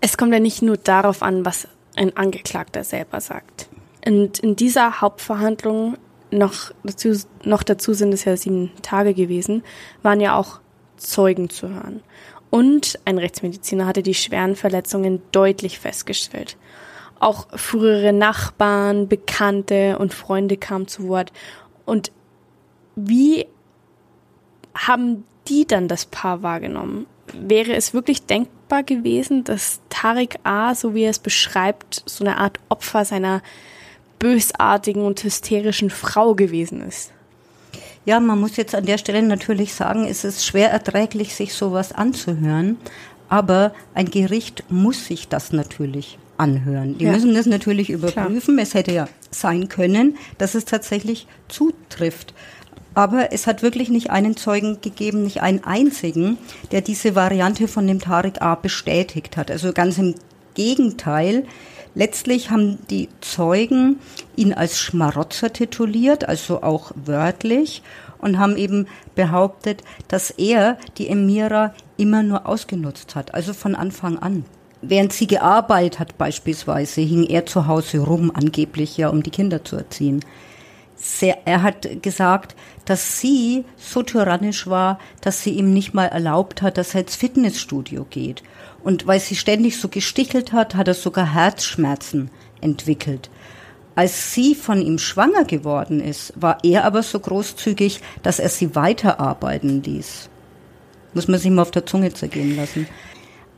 [0.00, 3.68] es kommt ja nicht nur darauf an, was ein Angeklagter selber sagt.
[4.06, 5.98] Und in dieser Hauptverhandlung,
[6.30, 7.12] noch dazu,
[7.44, 9.62] noch dazu sind es ja sieben Tage gewesen,
[10.02, 10.60] waren ja auch
[10.96, 12.02] Zeugen zu hören.
[12.50, 16.56] Und ein Rechtsmediziner hatte die schweren Verletzungen deutlich festgestellt.
[17.18, 21.32] Auch frühere Nachbarn, Bekannte und Freunde kamen zu Wort.
[21.84, 22.12] Und
[22.94, 23.46] wie
[24.74, 27.06] haben die dann das Paar wahrgenommen?
[27.32, 32.36] Wäre es wirklich denkbar gewesen, dass Tariq A., so wie er es beschreibt, so eine
[32.36, 33.42] Art Opfer seiner
[34.18, 37.12] bösartigen und hysterischen Frau gewesen ist?
[38.04, 41.92] Ja, man muss jetzt an der Stelle natürlich sagen, es ist schwer erträglich, sich sowas
[41.92, 42.78] anzuhören.
[43.28, 46.96] Aber ein Gericht muss sich das natürlich anhören.
[46.98, 47.12] Die ja.
[47.12, 48.54] müssen das natürlich überprüfen.
[48.54, 48.62] Klar.
[48.62, 52.34] Es hätte ja sein können, dass es tatsächlich zutrifft.
[52.94, 56.38] Aber es hat wirklich nicht einen Zeugen gegeben, nicht einen einzigen,
[56.72, 59.50] der diese Variante von dem Tarek A bestätigt hat.
[59.50, 60.14] Also ganz im
[60.54, 61.44] Gegenteil.
[61.96, 64.00] Letztlich haben die Zeugen
[64.36, 67.82] ihn als Schmarotzer tituliert, also auch wörtlich,
[68.18, 74.18] und haben eben behauptet, dass er die Emira immer nur ausgenutzt hat, also von Anfang
[74.18, 74.44] an.
[74.82, 79.64] Während sie gearbeitet hat beispielsweise, hing er zu Hause rum, angeblich ja, um die Kinder
[79.64, 80.20] zu erziehen
[80.96, 86.62] sehr, er hat gesagt, dass sie so tyrannisch war, dass sie ihm nicht mal erlaubt
[86.62, 88.42] hat, dass er ins Fitnessstudio geht.
[88.86, 93.30] Und weil sie ständig so gestichelt hat, hat er sogar Herzschmerzen entwickelt.
[93.96, 98.76] Als sie von ihm schwanger geworden ist, war er aber so großzügig, dass er sie
[98.76, 100.30] weiterarbeiten ließ.
[101.14, 102.86] Muss man sich mal auf der Zunge zergehen lassen.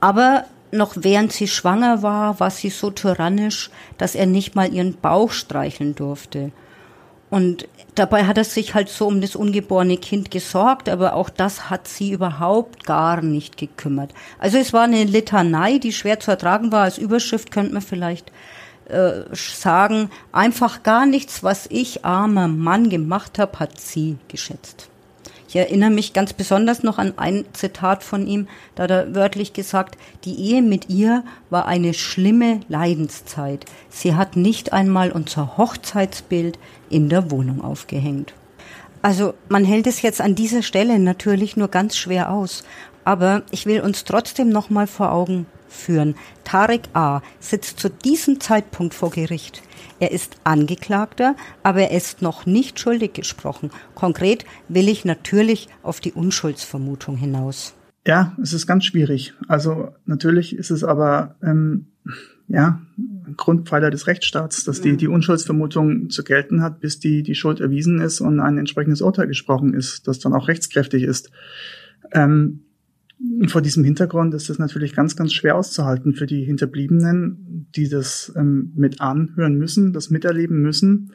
[0.00, 4.94] Aber noch während sie schwanger war, war sie so tyrannisch, dass er nicht mal ihren
[4.94, 6.52] Bauch streicheln durfte.
[7.30, 11.68] Und dabei hat er sich halt so um das ungeborene Kind gesorgt, aber auch das
[11.68, 14.12] hat sie überhaupt gar nicht gekümmert.
[14.38, 16.84] Also es war eine Litanei, die schwer zu ertragen war.
[16.84, 18.32] Als Überschrift könnte man vielleicht
[18.88, 24.87] äh, sagen, einfach gar nichts, was ich, armer Mann, gemacht habe, hat sie geschätzt.
[25.48, 29.54] Ich erinnere mich ganz besonders noch an ein Zitat von ihm, da hat er wörtlich
[29.54, 33.64] gesagt, die Ehe mit ihr war eine schlimme Leidenszeit.
[33.88, 36.58] Sie hat nicht einmal unser Hochzeitsbild
[36.90, 38.34] in der Wohnung aufgehängt.
[39.00, 42.62] Also man hält es jetzt an dieser Stelle natürlich nur ganz schwer aus,
[43.04, 46.14] aber ich will uns trotzdem noch mal vor Augen führen.
[46.44, 47.22] Tarek A.
[47.40, 49.62] sitzt zu diesem Zeitpunkt vor Gericht.
[50.00, 53.70] Er ist Angeklagter, aber er ist noch nicht schuldig gesprochen.
[53.94, 57.74] Konkret will ich natürlich auf die Unschuldsvermutung hinaus.
[58.06, 59.34] Ja, es ist ganz schwierig.
[59.48, 61.88] Also natürlich ist es aber ähm,
[62.46, 62.80] ja
[63.36, 68.00] Grundpfeiler des Rechtsstaats, dass die die Unschuldsvermutung zu gelten hat, bis die die Schuld erwiesen
[68.00, 71.30] ist und ein entsprechendes Urteil gesprochen ist, das dann auch rechtskräftig ist.
[72.12, 72.60] Ähm,
[73.48, 78.32] vor diesem Hintergrund ist es natürlich ganz, ganz schwer auszuhalten für die Hinterbliebenen, die das
[78.36, 81.12] ähm, mit anhören müssen, das miterleben müssen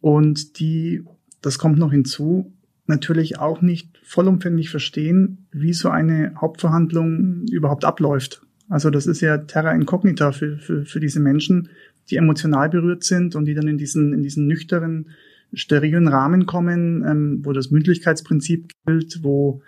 [0.00, 1.04] und die,
[1.42, 2.52] das kommt noch hinzu,
[2.86, 8.42] natürlich auch nicht vollumfänglich verstehen, wie so eine Hauptverhandlung überhaupt abläuft.
[8.68, 11.68] Also das ist ja Terra Incognita für, für, für diese Menschen,
[12.10, 15.10] die emotional berührt sind und die dann in diesen, in diesen nüchteren,
[15.52, 19.62] sterilen Rahmen kommen, ähm, wo das Mündlichkeitsprinzip gilt, wo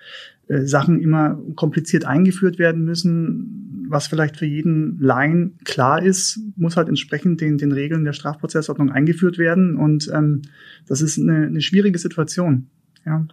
[0.48, 6.76] äh, Sachen immer kompliziert eingeführt werden müssen, was vielleicht für jeden Laien klar ist, muss
[6.76, 9.76] halt entsprechend den, den Regeln der Strafprozessordnung eingeführt werden.
[9.76, 10.42] Und ähm,
[10.86, 12.68] das ist eine, eine schwierige Situation.
[13.04, 13.26] Ja,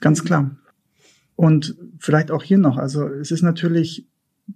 [0.00, 0.56] ganz klar.
[1.34, 4.06] Und vielleicht auch hier noch, also es ist natürlich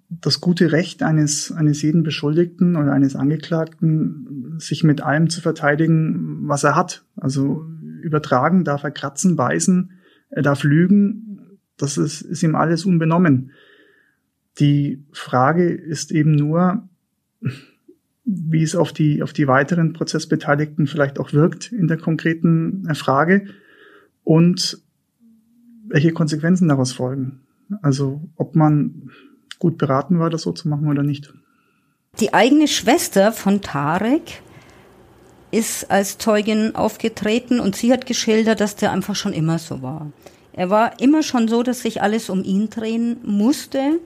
[0.08, 6.48] das gute Recht eines, eines jeden Beschuldigten oder eines Angeklagten, sich mit allem zu verteidigen,
[6.48, 7.04] was er hat.
[7.16, 7.66] Also
[8.02, 9.92] übertragen darf er kratzen, beißen,
[10.30, 13.50] er darf lügen, das ist, ist ihm alles unbenommen.
[14.58, 16.88] Die Frage ist eben nur,
[18.24, 22.94] wie es auf die, auf die weiteren Prozessbeteiligten vielleicht auch wirkt in der konkreten äh,
[22.94, 23.46] Frage
[24.22, 24.80] und
[25.86, 27.40] welche Konsequenzen daraus folgen.
[27.82, 29.10] Also ob man
[29.64, 31.32] gut beraten war, das so zu machen oder nicht.
[32.20, 34.42] Die eigene Schwester von Tarek
[35.52, 40.12] ist als Zeugin aufgetreten und sie hat geschildert, dass der einfach schon immer so war.
[40.52, 44.00] Er war immer schon so, dass sich alles um ihn drehen musste.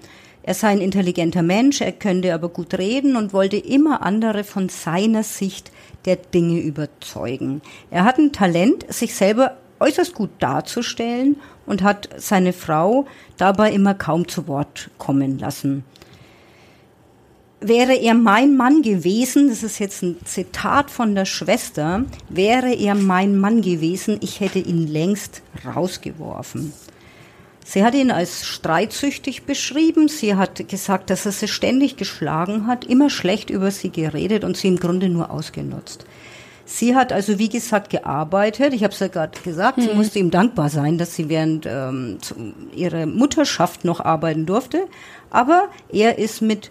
[0.44, 4.68] Er sei ein intelligenter Mensch, er könnte aber gut reden und wollte immer andere von
[4.68, 5.72] seiner Sicht
[6.04, 7.62] der Dinge überzeugen.
[7.90, 11.36] Er hat ein Talent, sich selber äußerst gut darzustellen
[11.66, 15.84] und hat seine Frau dabei immer kaum zu Wort kommen lassen
[17.60, 22.94] wäre er mein Mann gewesen, das ist jetzt ein Zitat von der Schwester, wäre er
[22.94, 26.72] mein Mann gewesen, ich hätte ihn längst rausgeworfen.
[27.64, 30.08] Sie hat ihn als streitsüchtig beschrieben.
[30.08, 34.56] Sie hat gesagt, dass er sie ständig geschlagen hat, immer schlecht über sie geredet und
[34.56, 36.06] sie im Grunde nur ausgenutzt.
[36.70, 38.74] Sie hat also, wie gesagt, gearbeitet.
[38.74, 39.82] Ich habe es ja gerade gesagt, mhm.
[39.82, 42.18] sie musste ihm dankbar sein, dass sie während ähm,
[42.76, 44.86] ihrer Mutterschaft noch arbeiten durfte.
[45.30, 46.70] Aber er ist mit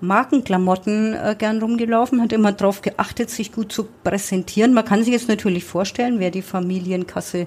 [0.00, 4.72] Markenklamotten äh, gern rumgelaufen, hat immer darauf geachtet, sich gut zu präsentieren.
[4.72, 7.46] Man kann sich jetzt natürlich vorstellen, wer die Familienkasse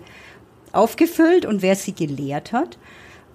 [0.73, 2.77] aufgefüllt und wer sie gelehrt hat.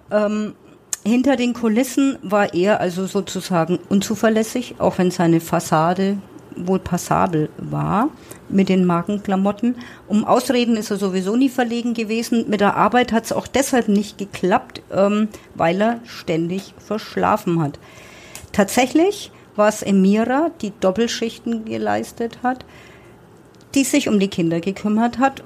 [0.09, 0.55] Ähm,
[1.03, 6.17] hinter den Kulissen war er also sozusagen unzuverlässig, auch wenn seine Fassade
[6.55, 8.09] wohl passabel war
[8.49, 9.75] mit den Markenklamotten.
[10.07, 12.45] Um Ausreden ist er sowieso nie verlegen gewesen.
[12.49, 17.79] Mit der Arbeit hat es auch deshalb nicht geklappt, ähm, weil er ständig verschlafen hat.
[18.51, 22.65] Tatsächlich war es Emira, die Doppelschichten geleistet hat,
[23.75, 25.43] die sich um die Kinder gekümmert hat.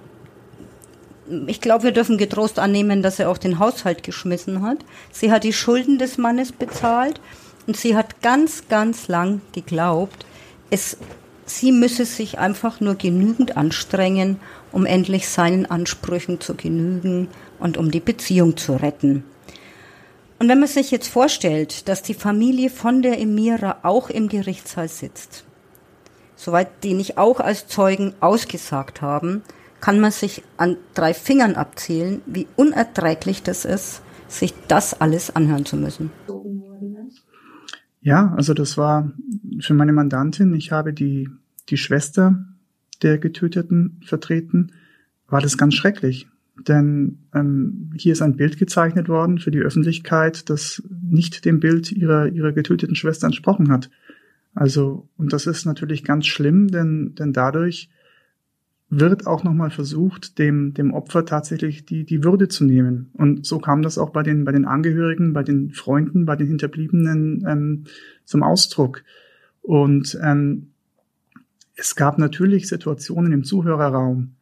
[1.48, 4.78] Ich glaube, wir dürfen getrost annehmen, dass er auch den Haushalt geschmissen hat.
[5.12, 7.20] Sie hat die Schulden des Mannes bezahlt
[7.68, 10.26] und sie hat ganz, ganz lang geglaubt,
[10.70, 10.98] es,
[11.46, 14.40] sie müsse sich einfach nur genügend anstrengen,
[14.72, 19.24] um endlich seinen Ansprüchen zu genügen und um die Beziehung zu retten.
[20.40, 24.88] Und wenn man sich jetzt vorstellt, dass die Familie von der Emira auch im Gerichtssaal
[24.88, 25.46] sitzt,
[26.36, 29.42] soweit die nicht auch als Zeugen ausgesagt haben,
[29.82, 35.66] kann man sich an drei Fingern abzählen, wie unerträglich das ist, sich das alles anhören
[35.66, 36.12] zu müssen.
[38.08, 39.12] Ja, also das war
[39.60, 41.28] für meine Mandantin, ich habe die,
[41.68, 42.46] die Schwester
[43.02, 44.72] der Getöteten vertreten,
[45.28, 46.30] war das ganz schrecklich.
[46.56, 51.92] Denn ähm, hier ist ein Bild gezeichnet worden für die Öffentlichkeit, das nicht dem Bild
[51.92, 53.90] ihrer, ihrer getöteten Schwester entsprochen hat.
[54.56, 57.90] Also, und das ist natürlich ganz schlimm, denn, denn dadurch
[58.90, 63.10] wird auch nochmal versucht, dem, dem Opfer tatsächlich die, die Würde zu nehmen.
[63.14, 66.48] Und so kam das auch bei den, bei den Angehörigen, bei den Freunden, bei den
[66.48, 67.84] Hinterbliebenen ähm,
[68.24, 69.04] zum Ausdruck.
[69.62, 70.72] Und ähm,
[71.76, 74.36] es gab natürlich Situationen im Zuhörerraum,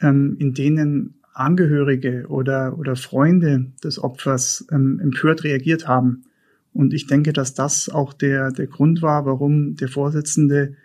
[0.00, 6.24] ähm, in denen Angehörige oder, oder Freunde des Opfers ähm, empört reagiert haben.
[6.72, 10.76] Und ich denke, dass das auch der, der Grund war, warum der Vorsitzende,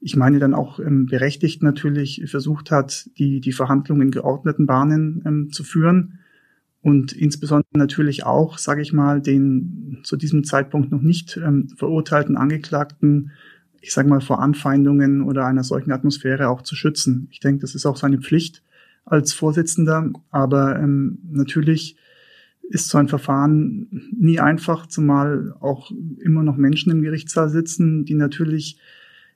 [0.00, 5.22] ich meine dann auch ähm, berechtigt natürlich, versucht hat, die, die Verhandlungen in geordneten Bahnen
[5.26, 6.20] ähm, zu führen
[6.80, 12.36] und insbesondere natürlich auch, sage ich mal, den zu diesem Zeitpunkt noch nicht ähm, verurteilten
[12.36, 13.32] Angeklagten,
[13.80, 17.28] ich sage mal, vor Anfeindungen oder einer solchen Atmosphäre auch zu schützen.
[17.30, 18.62] Ich denke, das ist auch seine Pflicht
[19.04, 21.96] als Vorsitzender, aber ähm, natürlich
[22.70, 28.14] ist so ein Verfahren nie einfach, zumal auch immer noch Menschen im Gerichtssaal sitzen, die
[28.14, 28.78] natürlich,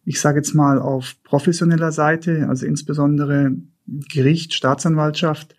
[0.05, 3.53] ich sage jetzt mal, auf professioneller Seite, also insbesondere
[3.87, 5.57] Gericht, Staatsanwaltschaft,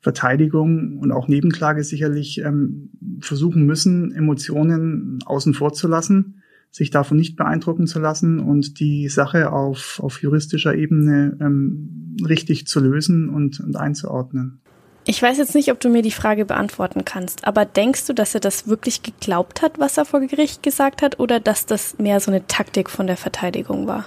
[0.00, 7.16] Verteidigung und auch Nebenklage sicherlich ähm, versuchen müssen, Emotionen außen vor zu lassen, sich davon
[7.16, 13.30] nicht beeindrucken zu lassen und die Sache auf, auf juristischer Ebene ähm, richtig zu lösen
[13.30, 14.60] und, und einzuordnen.
[15.08, 18.34] Ich weiß jetzt nicht, ob du mir die Frage beantworten kannst, aber denkst du, dass
[18.34, 22.18] er das wirklich geglaubt hat, was er vor Gericht gesagt hat, oder dass das mehr
[22.18, 24.06] so eine Taktik von der Verteidigung war?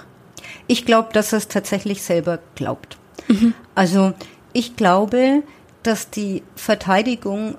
[0.66, 2.98] Ich glaube, dass er es tatsächlich selber glaubt.
[3.28, 3.54] Mhm.
[3.74, 4.12] Also
[4.52, 5.42] ich glaube,
[5.82, 7.56] dass die Verteidigung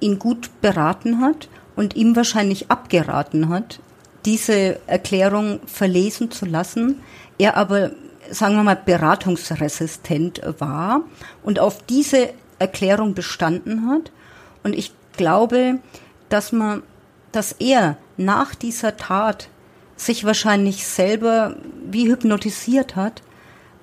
[0.00, 3.78] ihn gut beraten hat und ihm wahrscheinlich abgeraten hat,
[4.24, 7.00] diese Erklärung verlesen zu lassen.
[7.38, 7.92] Er aber,
[8.30, 11.02] sagen wir mal, beratungsresistent war
[11.44, 12.30] und auf diese
[12.62, 14.10] Erklärung bestanden hat.
[14.62, 15.78] Und ich glaube,
[16.28, 16.82] dass man,
[17.32, 19.48] dass er nach dieser Tat
[19.96, 23.22] sich wahrscheinlich selber wie hypnotisiert hat,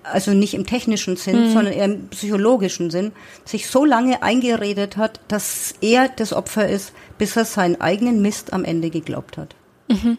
[0.03, 1.53] also nicht im technischen Sinn, mhm.
[1.53, 3.11] sondern eher im psychologischen Sinn,
[3.45, 8.53] sich so lange eingeredet hat, dass er das Opfer ist, bis er seinen eigenen Mist
[8.53, 9.55] am Ende geglaubt hat.
[9.87, 10.17] Mhm.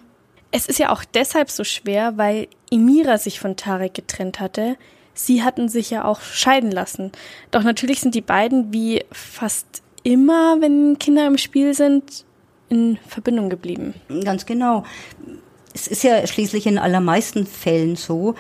[0.53, 4.77] Es ist ja auch deshalb so schwer, weil Emira sich von Tarek getrennt hatte,
[5.27, 7.13] sie hatten sich ja auch scheiden lassen.
[7.51, 12.25] Doch natürlich sind die beiden wie fast immer, wenn Kinder im Spiel sind,
[12.69, 13.95] in Verbindung geblieben.
[14.25, 14.85] Ganz genau.
[15.75, 18.35] Es ist ja schließlich in allermeisten Fällen so,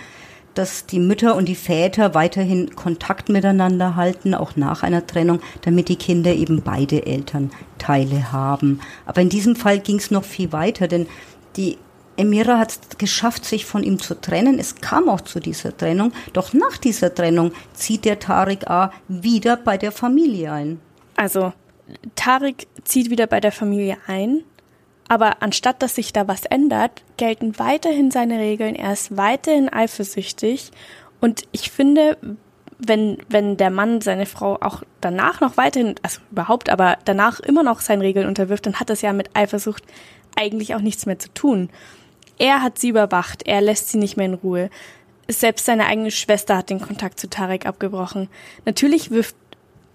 [0.54, 5.88] dass die Mütter und die Väter weiterhin Kontakt miteinander halten, auch nach einer Trennung, damit
[5.88, 8.80] die Kinder eben beide Elternteile haben.
[9.06, 11.06] Aber in diesem Fall ging es noch viel weiter, denn
[11.56, 11.78] die
[12.20, 14.59] Emira hat es geschafft, sich von ihm zu trennen.
[14.59, 16.12] Es kam auch zu dieser Trennung.
[16.33, 18.92] Doch nach dieser Trennung zieht der Tariq A.
[19.09, 20.80] wieder bei der Familie ein.
[21.16, 21.52] Also,
[22.14, 24.44] Tariq zieht wieder bei der Familie ein,
[25.09, 28.74] aber anstatt dass sich da was ändert, gelten weiterhin seine Regeln.
[28.74, 30.70] Er ist weiterhin eifersüchtig.
[31.20, 32.16] Und ich finde,
[32.78, 37.62] wenn, wenn der Mann seine Frau auch danach noch weiterhin, also überhaupt, aber danach immer
[37.62, 39.83] noch seinen Regeln unterwirft, dann hat das ja mit Eifersucht
[40.37, 41.70] eigentlich auch nichts mehr zu tun.
[42.40, 44.70] Er hat sie überwacht, er lässt sie nicht mehr in Ruhe.
[45.29, 48.31] Selbst seine eigene Schwester hat den Kontakt zu Tarek abgebrochen.
[48.64, 49.37] Natürlich wirft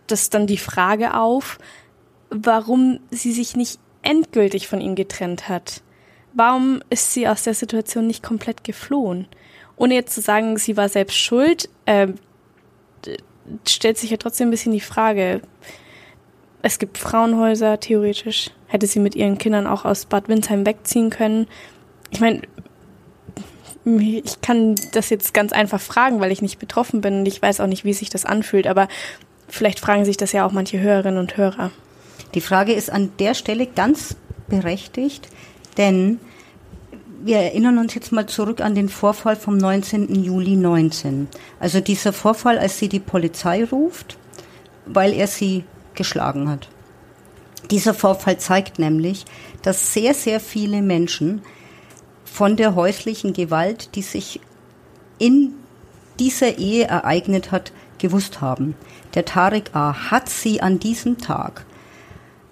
[0.06, 1.58] das dann die Frage auf,
[2.30, 5.82] warum sie sich nicht endgültig von ihm getrennt hat.
[6.34, 9.28] Warum ist sie aus der Situation nicht komplett geflohen?
[9.76, 12.10] Ohne jetzt zu sagen, sie war selbst schuld, äh,
[13.68, 15.42] stellt sich ja trotzdem ein bisschen die Frage.
[16.62, 18.52] Es gibt Frauenhäuser, theoretisch.
[18.68, 21.48] Hätte sie mit ihren Kindern auch aus Bad Windsheim wegziehen können
[22.10, 22.42] ich meine,
[23.86, 27.60] ich kann das jetzt ganz einfach fragen, weil ich nicht betroffen bin und ich weiß
[27.60, 28.88] auch nicht, wie sich das anfühlt, aber
[29.48, 31.72] vielleicht fragen sich das ja auch manche Hörerinnen und Hörer.
[32.34, 34.16] Die Frage ist an der Stelle ganz
[34.48, 35.30] berechtigt,
[35.78, 36.20] denn
[37.24, 40.24] wir erinnern uns jetzt mal zurück an den Vorfall vom 19.
[40.24, 41.28] Juli 19.
[41.60, 44.18] Also dieser Vorfall, als sie die Polizei ruft,
[44.86, 45.64] weil er sie
[45.96, 46.70] geschlagen hat.
[47.72, 49.26] Dieser Vorfall zeigt nämlich,
[49.64, 51.42] dass sehr, sehr viele Menschen
[52.36, 54.42] von der häuslichen Gewalt, die sich
[55.20, 55.54] in
[56.20, 58.76] dieser Ehe ereignet hat, gewusst haben.
[59.14, 60.12] Der Tarek A.
[60.12, 61.66] hat sie an diesem Tag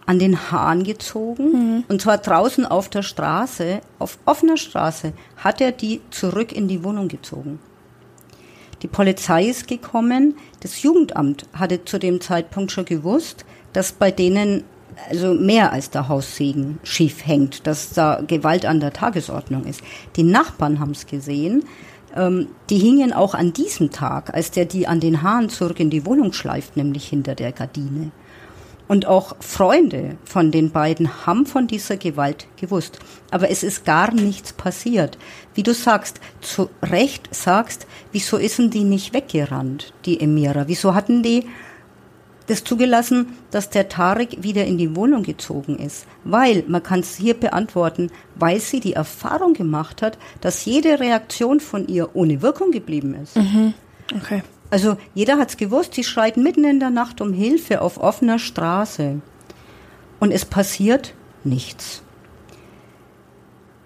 [0.05, 1.83] an den Hahn gezogen mhm.
[1.89, 6.85] und zwar draußen auf der Straße, auf offener Straße, hat er die zurück in die
[6.85, 7.59] Wohnung gezogen.
[8.83, 13.43] Die Polizei ist gekommen, das Jugendamt hatte zu dem Zeitpunkt schon gewusst,
[13.73, 14.63] dass bei denen
[15.09, 19.81] also mehr als der Haussegen schief hängt, dass da Gewalt an der Tagesordnung ist.
[20.15, 21.63] Die Nachbarn haben es gesehen.
[22.15, 25.89] Ähm, die hingen auch an diesem Tag, als der die an den Haaren zurück in
[25.89, 28.11] die Wohnung schleift, nämlich hinter der Gardine.
[28.87, 32.99] Und auch Freunde von den beiden haben von dieser Gewalt gewusst.
[33.31, 35.17] Aber es ist gar nichts passiert.
[35.55, 40.67] Wie du sagst, zu Recht sagst, wieso ist denn die nicht weggerannt, die Emira?
[40.67, 41.47] Wieso hatten die
[42.47, 46.05] das zugelassen, dass der Tarek wieder in die Wohnung gezogen ist.
[46.23, 51.59] Weil, man kann es hier beantworten, weil sie die Erfahrung gemacht hat, dass jede Reaktion
[51.59, 53.35] von ihr ohne Wirkung geblieben ist.
[53.35, 53.73] Mhm.
[54.15, 54.43] Okay.
[54.69, 59.21] Also jeder hat's gewusst, sie schreiten mitten in der Nacht um Hilfe auf offener Straße.
[60.19, 61.13] Und es passiert
[61.43, 62.01] nichts.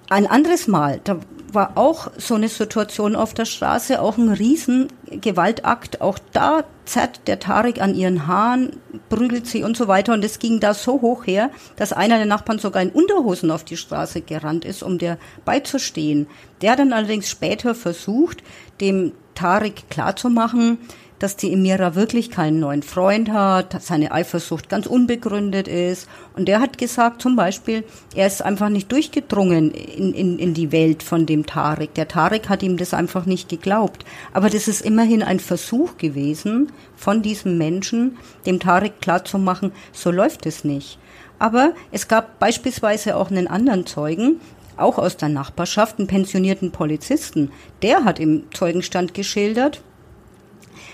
[0.09, 1.19] Ein anderes Mal, da
[1.51, 6.01] war auch so eine Situation auf der Straße, auch ein Riesengewaltakt.
[6.01, 8.77] Auch da zerrt der Tarek an ihren Haaren,
[9.09, 10.13] prügelt sie und so weiter.
[10.13, 13.63] Und es ging da so hoch her, dass einer der Nachbarn sogar in Unterhosen auf
[13.63, 16.27] die Straße gerannt ist, um der beizustehen.
[16.61, 18.43] Der hat dann allerdings später versucht,
[18.81, 20.79] dem Tarek klarzumachen,
[21.19, 26.07] dass die Emira wirklich keinen neuen Freund hat, dass seine Eifersucht ganz unbegründet ist.
[26.35, 27.83] Und er hat gesagt zum Beispiel,
[28.15, 31.93] er ist einfach nicht durchgedrungen in, in, in die Welt von dem Tarek.
[31.95, 34.05] Der Tarek hat ihm das einfach nicht geglaubt.
[34.33, 40.45] Aber das ist immerhin ein Versuch gewesen von diesem Menschen, dem Tarek klarzumachen, so läuft
[40.45, 40.99] es nicht.
[41.39, 44.39] Aber es gab beispielsweise auch einen anderen Zeugen,
[44.75, 47.51] auch aus der Nachbarschaft, einen pensionierten Polizisten.
[47.81, 49.81] Der hat im Zeugenstand geschildert,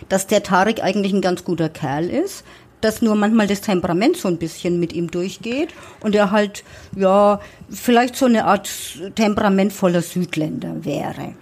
[0.10, 2.44] dass der Tarek eigentlich ein ganz guter Kerl ist,
[2.82, 5.70] dass nur manchmal das Temperament so ein bisschen mit ihm durchgeht
[6.02, 6.64] und er halt,
[6.96, 7.40] ja,
[7.70, 8.70] vielleicht so eine Art
[9.16, 11.34] temperamentvoller Südländer wäre.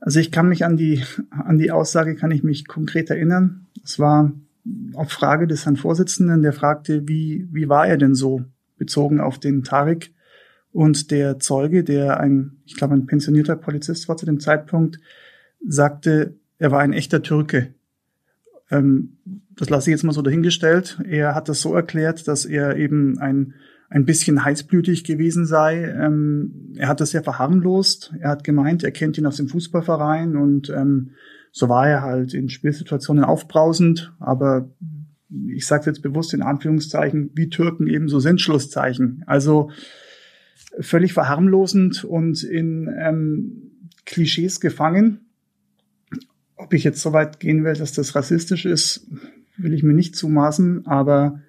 [0.00, 3.66] Also ich kann mich an die, an die Aussage, kann ich mich konkret erinnern.
[3.84, 4.32] Es war
[4.94, 8.42] auf Frage des Herrn Vorsitzenden, der fragte, wie, wie war er denn so
[8.78, 10.12] bezogen auf den Tarek?
[10.72, 14.98] Und der Zeuge, der ein, ich glaube, ein pensionierter Polizist war zu dem Zeitpunkt,
[15.66, 17.74] sagte, er war ein echter Türke.
[18.70, 19.18] Ähm,
[19.56, 21.00] das lasse ich jetzt mal so dahingestellt.
[21.04, 23.54] Er hat das so erklärt, dass er eben ein,
[23.90, 25.82] ein bisschen heißblütig gewesen sei.
[25.82, 28.14] Ähm, er hat das sehr verharmlost.
[28.20, 31.10] Er hat gemeint, er kennt ihn aus dem Fußballverein und ähm,
[31.50, 34.70] so war er halt in Spielsituationen aufbrausend, aber
[35.48, 39.24] ich sage jetzt bewusst in Anführungszeichen, wie Türken eben so sind, Schlusszeichen.
[39.26, 39.72] Also
[40.78, 43.72] völlig verharmlosend und in ähm,
[44.04, 45.21] Klischees gefangen.
[46.62, 49.08] Ob ich jetzt so weit gehen will, dass das rassistisch ist,
[49.56, 51.40] will ich mir nicht zumaßen, aber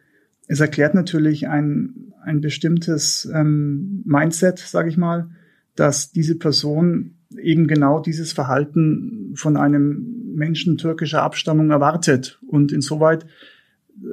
[0.48, 5.30] es erklärt natürlich ein, ein bestimmtes ähm, Mindset, sage ich mal,
[5.76, 13.26] dass diese Person eben genau dieses Verhalten von einem Menschen türkischer Abstammung erwartet und insoweit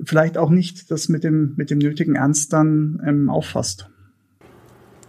[0.05, 3.89] vielleicht auch nicht das mit dem, mit dem nötigen Ernst dann ähm, auffasst.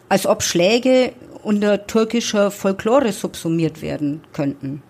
[0.09, 1.11] Als ob Schläge
[1.43, 4.83] unter türkischer Folklore subsumiert werden könnten.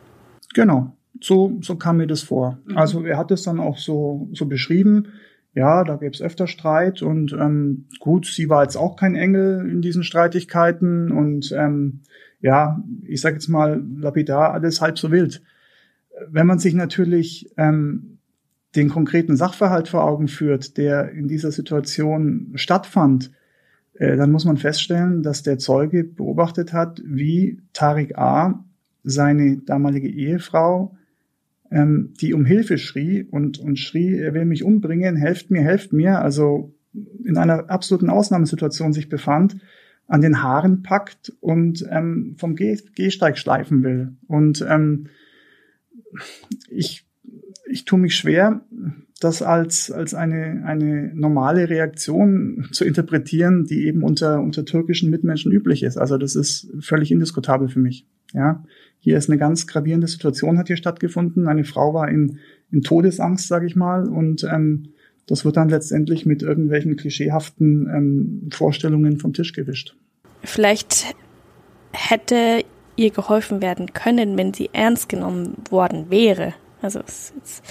[0.54, 2.60] Genau, so, so kam mir das vor.
[2.66, 2.78] Mhm.
[2.78, 5.08] Also er hat es dann auch so, so beschrieben.
[5.54, 9.70] Ja, da gäbe es öfter Streit und ähm, gut, sie war jetzt auch kein Engel
[9.70, 12.02] in diesen Streitigkeiten und ähm,
[12.40, 15.42] ja, ich sage jetzt mal lapidar, alles halb so wild.
[16.30, 18.20] Wenn man sich natürlich ähm,
[18.76, 23.32] den konkreten Sachverhalt vor Augen führt, der in dieser Situation stattfand,
[23.96, 28.64] äh, dann muss man feststellen, dass der Zeuge beobachtet hat, wie Tariq A
[29.04, 30.96] seine damalige Ehefrau,
[31.72, 35.94] ähm, die um Hilfe schrie und, und schrie, er will mich umbringen, helft mir, helft
[35.94, 36.74] mir, also
[37.24, 39.58] in einer absoluten Ausnahmesituation sich befand,
[40.08, 44.14] an den Haaren packt und ähm, vom Geh Gehsteig schleifen will.
[44.28, 45.08] Und ähm,
[46.70, 47.08] ich,
[47.66, 48.66] ich tue mich schwer,
[49.22, 55.52] das als, als eine, eine normale Reaktion zu interpretieren, die eben unter, unter türkischen Mitmenschen
[55.52, 55.98] üblich ist.
[55.98, 58.06] Also das ist völlig indiskutabel für mich.
[58.34, 58.64] Ja,
[59.02, 61.48] hier ist eine ganz gravierende Situation hat hier stattgefunden.
[61.48, 62.38] Eine Frau war in,
[62.72, 64.94] in Todesangst, sage ich mal, und ähm,
[65.26, 69.96] das wird dann letztendlich mit irgendwelchen klischeehaften ähm, Vorstellungen vom Tisch gewischt.
[70.44, 71.16] Vielleicht
[71.94, 72.64] hätte
[72.96, 76.54] ihr geholfen werden können, wenn sie ernst genommen worden wäre.
[76.82, 77.62] Also es, es,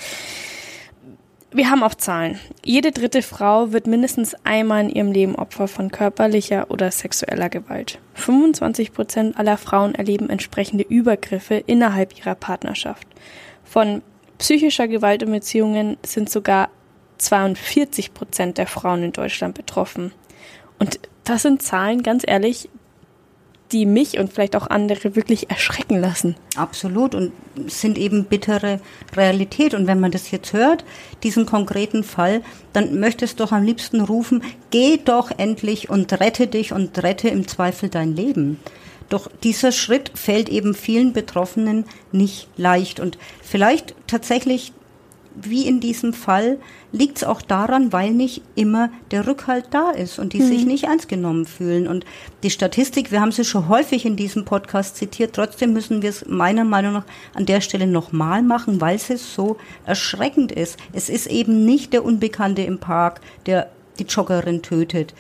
[1.53, 2.39] wir haben auch Zahlen.
[2.65, 7.99] Jede dritte Frau wird mindestens einmal in ihrem Leben Opfer von körperlicher oder sexueller Gewalt.
[8.15, 13.07] 25 Prozent aller Frauen erleben entsprechende Übergriffe innerhalb ihrer Partnerschaft.
[13.65, 14.03] Von
[14.39, 16.71] psychischer Gewalt in Beziehungen sind sogar
[17.19, 20.13] 42 Prozent der Frauen in Deutschland betroffen.
[20.79, 22.69] Und das sind Zahlen, ganz ehrlich,
[23.73, 26.37] die mich und vielleicht auch andere wirklich erschrecken lassen.
[26.57, 27.33] Absolut und
[27.66, 28.81] sind eben bittere
[29.16, 29.75] Realität.
[29.75, 30.85] Und wenn man das jetzt hört,
[31.23, 32.43] diesen konkreten Fall,
[32.73, 37.29] dann möchte es doch am liebsten rufen, geh doch endlich und rette dich und rette
[37.29, 38.59] im Zweifel dein Leben.
[39.09, 43.01] Doch dieser Schritt fällt eben vielen Betroffenen nicht leicht.
[43.01, 44.73] Und vielleicht tatsächlich
[45.43, 46.59] wie in diesem Fall
[46.93, 50.47] liegt es auch daran, weil nicht immer der Rückhalt da ist und die mhm.
[50.47, 51.86] sich nicht ernst genommen fühlen.
[51.86, 52.05] Und
[52.43, 56.26] die Statistik, wir haben sie schon häufig in diesem Podcast zitiert, trotzdem müssen wir es
[56.26, 60.78] meiner Meinung nach an der Stelle nochmal machen, weil es so erschreckend ist.
[60.93, 65.14] Es ist eben nicht der Unbekannte im Park, der die Joggerin tötet.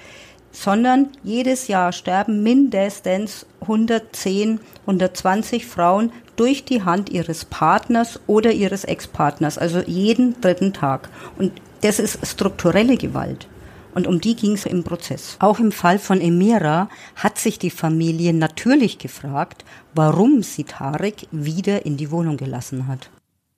[0.52, 8.84] Sondern jedes Jahr sterben mindestens 110, 120 Frauen durch die Hand ihres Partners oder ihres
[8.84, 11.08] Ex-Partners, also jeden dritten Tag.
[11.38, 13.46] Und das ist strukturelle Gewalt.
[13.94, 15.36] Und um die ging es im Prozess.
[15.40, 21.84] Auch im Fall von Emira hat sich die Familie natürlich gefragt, warum sie Tarek wieder
[21.84, 23.10] in die Wohnung gelassen hat.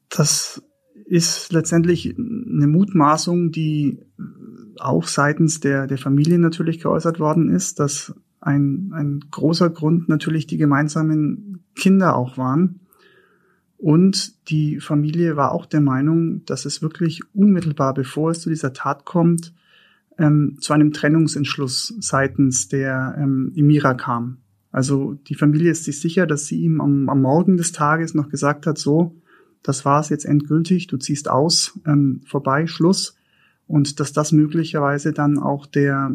[0.09, 0.63] Das
[1.05, 3.99] ist letztendlich eine Mutmaßung, die
[4.79, 10.47] auch seitens der, der Familie natürlich geäußert worden ist, dass ein, ein großer Grund natürlich
[10.47, 12.81] die gemeinsamen Kinder auch waren.
[13.79, 18.73] Und die Familie war auch der Meinung, dass es wirklich unmittelbar, bevor es zu dieser
[18.73, 19.53] Tat kommt,
[20.19, 24.39] ähm, zu einem Trennungsentschluss seitens der ähm, Emira kam.
[24.71, 28.29] Also die Familie ist sich sicher, dass sie ihm am, am Morgen des Tages noch
[28.29, 29.17] gesagt hat, so,
[29.63, 33.17] das war's jetzt endgültig, du ziehst aus, ähm, vorbei, Schluss.
[33.67, 36.15] Und dass das möglicherweise dann auch der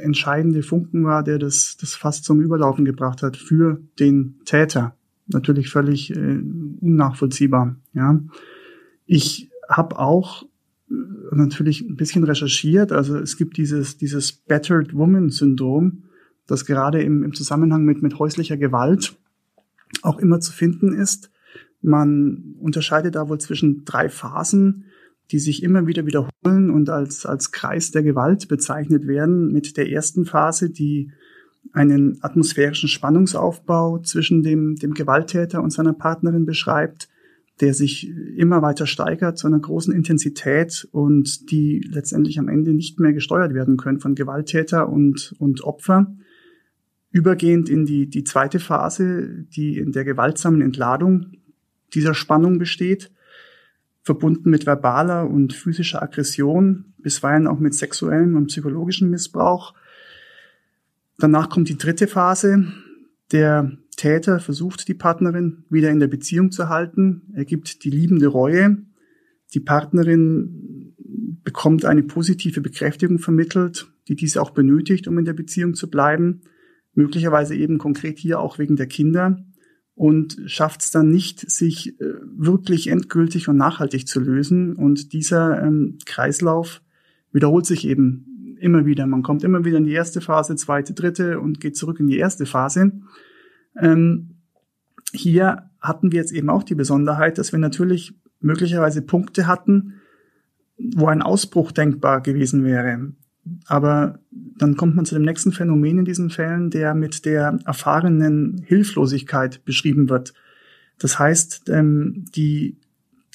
[0.00, 4.94] entscheidende Funken war, der das, das fast zum Überlaufen gebracht hat für den Täter.
[5.28, 6.40] Natürlich völlig äh,
[6.80, 7.76] unnachvollziehbar.
[7.94, 8.20] Ja,
[9.06, 10.44] ich habe auch
[10.90, 10.94] äh,
[11.32, 12.92] natürlich ein bisschen recherchiert.
[12.92, 16.04] Also es gibt dieses dieses Battered Woman Syndrom,
[16.46, 19.16] das gerade im, im Zusammenhang mit mit häuslicher Gewalt
[20.02, 21.30] auch immer zu finden ist.
[21.80, 24.84] Man unterscheidet da wohl zwischen drei Phasen,
[25.30, 29.90] die sich immer wieder wiederholen und als, als Kreis der Gewalt bezeichnet werden, mit der
[29.90, 31.10] ersten Phase, die
[31.72, 37.08] einen atmosphärischen Spannungsaufbau zwischen dem, dem Gewalttäter und seiner Partnerin beschreibt,
[37.60, 43.00] der sich immer weiter steigert zu einer großen Intensität und die letztendlich am Ende nicht
[43.00, 46.14] mehr gesteuert werden können von Gewalttäter und, und Opfer.
[47.10, 51.32] Übergehend in die, die zweite Phase, die in der gewaltsamen Entladung
[51.94, 53.10] dieser Spannung besteht,
[54.08, 59.74] verbunden mit verbaler und physischer Aggression, bisweilen auch mit sexuellem und psychologischem Missbrauch.
[61.18, 62.72] Danach kommt die dritte Phase.
[63.32, 67.20] Der Täter versucht, die Partnerin wieder in der Beziehung zu halten.
[67.34, 68.78] Er gibt die liebende Reue.
[69.52, 70.94] Die Partnerin
[71.44, 76.40] bekommt eine positive Bekräftigung vermittelt, die diese auch benötigt, um in der Beziehung zu bleiben.
[76.94, 79.44] Möglicherweise eben konkret hier auch wegen der Kinder
[79.98, 84.76] und schafft es dann nicht, sich äh, wirklich endgültig und nachhaltig zu lösen.
[84.76, 86.82] Und dieser ähm, Kreislauf
[87.32, 89.08] wiederholt sich eben immer wieder.
[89.08, 92.16] Man kommt immer wieder in die erste Phase, zweite, dritte und geht zurück in die
[92.16, 92.92] erste Phase.
[93.76, 94.36] Ähm,
[95.12, 99.94] hier hatten wir jetzt eben auch die Besonderheit, dass wir natürlich möglicherweise Punkte hatten,
[100.78, 103.14] wo ein Ausbruch denkbar gewesen wäre.
[103.66, 108.62] Aber dann kommt man zu dem nächsten Phänomen in diesen Fällen, der mit der erfahrenen
[108.66, 110.34] Hilflosigkeit beschrieben wird.
[110.98, 112.76] Das heißt, ähm, die,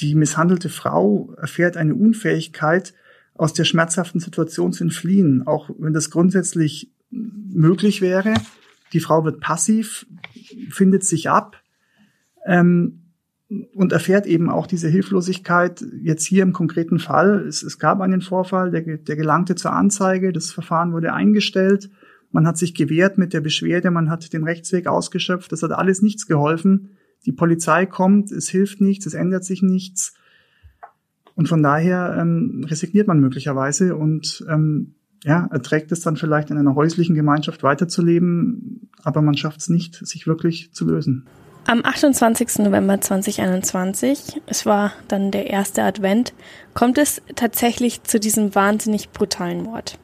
[0.02, 2.94] die misshandelte Frau erfährt eine Unfähigkeit,
[3.36, 8.34] aus der schmerzhaften Situation zu entfliehen, auch wenn das grundsätzlich möglich wäre.
[8.92, 10.06] Die Frau wird passiv,
[10.70, 11.62] findet sich ab.
[12.46, 13.03] Ähm,
[13.74, 17.46] und erfährt eben auch diese Hilflosigkeit jetzt hier im konkreten Fall.
[17.48, 21.90] Es, es gab einen Vorfall, der, der gelangte zur Anzeige, das Verfahren wurde eingestellt,
[22.32, 26.02] man hat sich gewehrt mit der Beschwerde, man hat den Rechtsweg ausgeschöpft, das hat alles
[26.02, 26.90] nichts geholfen.
[27.26, 30.16] Die Polizei kommt, es hilft nichts, es ändert sich nichts.
[31.36, 36.58] Und von daher ähm, resigniert man möglicherweise und ähm, ja, erträgt es dann vielleicht in
[36.58, 41.28] einer häuslichen Gemeinschaft weiterzuleben, aber man schafft es nicht, sich wirklich zu lösen.
[41.66, 42.60] Am 28.
[42.60, 46.34] November 2021, es war dann der erste Advent,
[46.74, 49.98] kommt es tatsächlich zu diesem wahnsinnig brutalen Mord.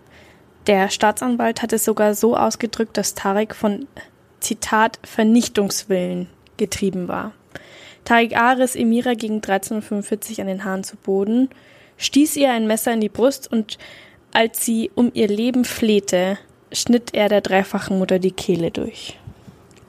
[0.67, 3.87] Der Staatsanwalt hat es sogar so ausgedrückt, dass Tarek von
[4.39, 7.33] Zitat Vernichtungswillen getrieben war.
[8.05, 8.53] Tarek A.
[8.53, 11.49] riss Emira gegen 13.45 an den Haaren zu Boden,
[11.97, 13.77] stieß ihr ein Messer in die Brust und
[14.31, 16.37] als sie um ihr Leben flehte,
[16.71, 19.18] schnitt er der dreifachen Mutter die Kehle durch.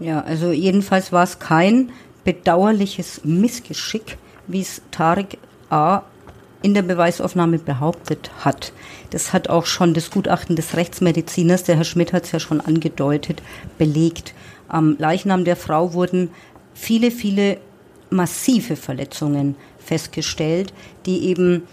[0.01, 1.93] Ja, also jedenfalls war es kein
[2.25, 5.39] bedauerliches Missgeschick, wie es Tarek
[5.69, 6.03] A.
[6.63, 8.73] in der Beweisaufnahme behauptet hat.
[9.11, 12.61] Das hat auch schon das Gutachten des Rechtsmediziners, der Herr Schmidt hat es ja schon
[12.61, 13.43] angedeutet,
[13.79, 14.35] belegt.
[14.69, 16.31] Am Leichnam der Frau wurden
[16.75, 17.59] viele, viele
[18.09, 20.73] massive Verletzungen festgestellt,
[21.07, 21.65] die eben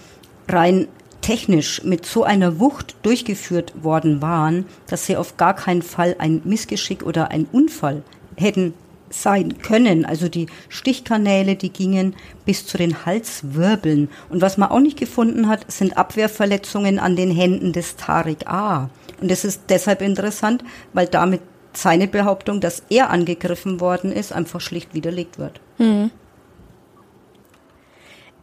[0.48, 0.88] rein
[1.22, 6.42] technisch mit so einer Wucht durchgeführt worden waren, dass sie auf gar keinen Fall ein
[6.46, 8.04] Missgeschick oder ein Unfall
[8.38, 8.74] hätten
[9.10, 10.06] sein können.
[10.06, 12.16] Also die Stichkanäle, die gingen
[12.46, 14.10] bis zu den Halswirbeln.
[14.30, 18.90] Und was man auch nicht gefunden hat, sind Abwehrverletzungen an den Händen des Tariq A.
[19.22, 20.64] Und das ist deshalb interessant,
[20.94, 21.42] weil damit
[21.74, 25.60] seine Behauptung, dass er angegriffen worden ist, einfach schlicht widerlegt wird.
[25.78, 26.12] Hm.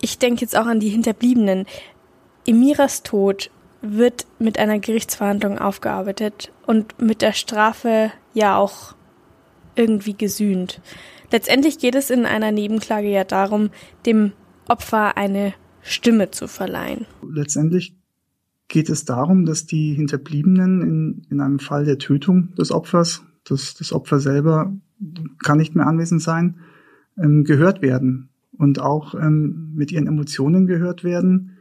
[0.00, 1.66] Ich denke jetzt auch an die Hinterbliebenen.
[2.46, 8.93] Emiras Tod wird mit einer Gerichtsverhandlung aufgearbeitet und mit der Strafe ja auch
[9.76, 10.80] irgendwie gesühnt.
[11.30, 13.70] Letztendlich geht es in einer Nebenklage ja darum,
[14.06, 14.32] dem
[14.68, 17.06] Opfer eine Stimme zu verleihen.
[17.28, 17.96] Letztendlich
[18.68, 23.74] geht es darum, dass die Hinterbliebenen in, in einem Fall der Tötung des Opfers, das,
[23.74, 24.72] das Opfer selber
[25.44, 26.56] kann nicht mehr anwesend sein,
[27.18, 31.58] ähm, gehört werden und auch ähm, mit ihren Emotionen gehört werden,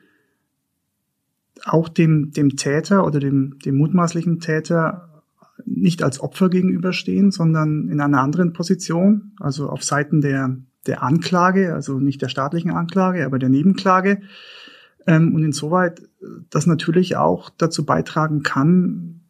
[1.65, 5.12] auch dem, dem Täter oder dem, dem mutmaßlichen Täter
[5.65, 11.73] nicht als Opfer gegenüberstehen, sondern in einer anderen Position, also auf Seiten der, der Anklage,
[11.73, 14.21] also nicht der staatlichen Anklage, aber der Nebenklage.
[15.05, 16.01] Ähm, und insoweit
[16.49, 19.21] das natürlich auch dazu beitragen kann,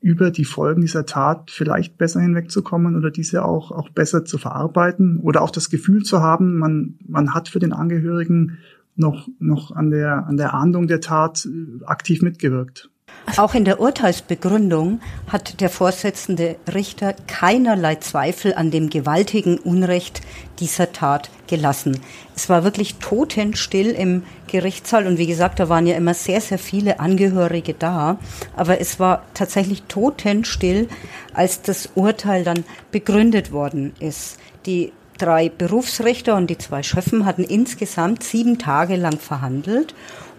[0.00, 5.18] über die Folgen dieser Tat vielleicht besser hinwegzukommen oder diese auch, auch besser zu verarbeiten
[5.18, 8.58] oder auch das Gefühl zu haben, man, man hat für den Angehörigen
[8.94, 12.90] noch, noch an der, an der Ahndung der Tat äh, aktiv mitgewirkt.
[13.36, 20.22] Auch in der Urteilsbegründung hat der Vorsitzende Richter keinerlei Zweifel an dem gewaltigen Unrecht
[20.58, 22.00] dieser Tat gelassen.
[22.34, 26.58] Es war wirklich totenstill im Gerichtssaal und wie gesagt, da waren ja immer sehr, sehr
[26.58, 28.18] viele Angehörige da,
[28.56, 30.88] aber es war tatsächlich totenstill,
[31.34, 34.38] als das Urteil dann begründet worden ist.
[34.66, 39.94] Die drei Berufsrichter und die zwei Schöffen hatten insgesamt sieben Tage lang verhandelt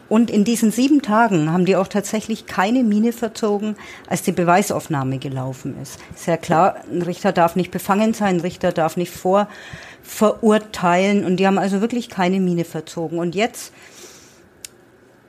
[0.09, 3.75] und in diesen sieben Tagen haben die auch tatsächlich keine Miene verzogen,
[4.07, 5.99] als die Beweisaufnahme gelaufen ist.
[6.15, 11.25] Sehr klar, ein Richter darf nicht befangen sein, ein Richter darf nicht vorverurteilen.
[11.25, 13.19] Und die haben also wirklich keine Miene verzogen.
[13.19, 13.71] Und jetzt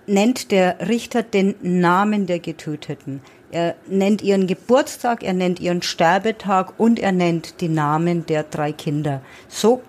[0.07, 3.21] nennt der Richter den Namen der Getöteten.
[3.53, 8.73] Er nennt ihren Geburtstag, er nennt ihren Sterbetag und er nennt die Namen der drei
[8.73, 9.21] Kinder.
[9.49, 9.83] So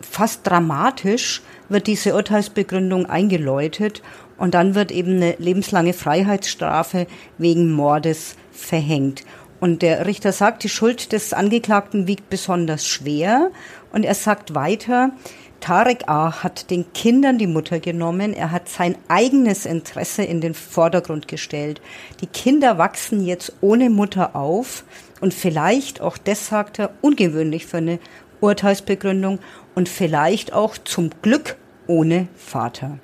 [0.00, 4.02] fast dramatisch wird diese Urteilsbegründung eingeläutet
[4.36, 7.06] und dann wird eben eine lebenslange Freiheitsstrafe
[7.38, 9.24] wegen Mordes verhängt.
[9.60, 13.50] Und der Richter sagt, die Schuld des Angeklagten wiegt besonders schwer.
[13.92, 15.12] Und er sagt weiter,
[15.60, 16.42] Tarek A.
[16.42, 18.34] hat den Kindern die Mutter genommen.
[18.34, 21.80] Er hat sein eigenes Interesse in den Vordergrund gestellt.
[22.20, 24.84] Die Kinder wachsen jetzt ohne Mutter auf.
[25.22, 27.98] Und vielleicht, auch das sagt er, ungewöhnlich für eine
[28.42, 29.38] Urteilsbegründung.
[29.74, 31.56] Und vielleicht auch zum Glück
[31.86, 32.98] ohne Vater.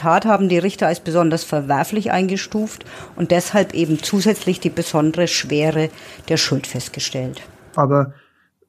[0.00, 2.86] Tat haben die Richter als besonders verwerflich eingestuft
[3.16, 5.90] und deshalb eben zusätzlich die besondere Schwere
[6.30, 7.42] der Schuld festgestellt.
[7.76, 8.14] Aber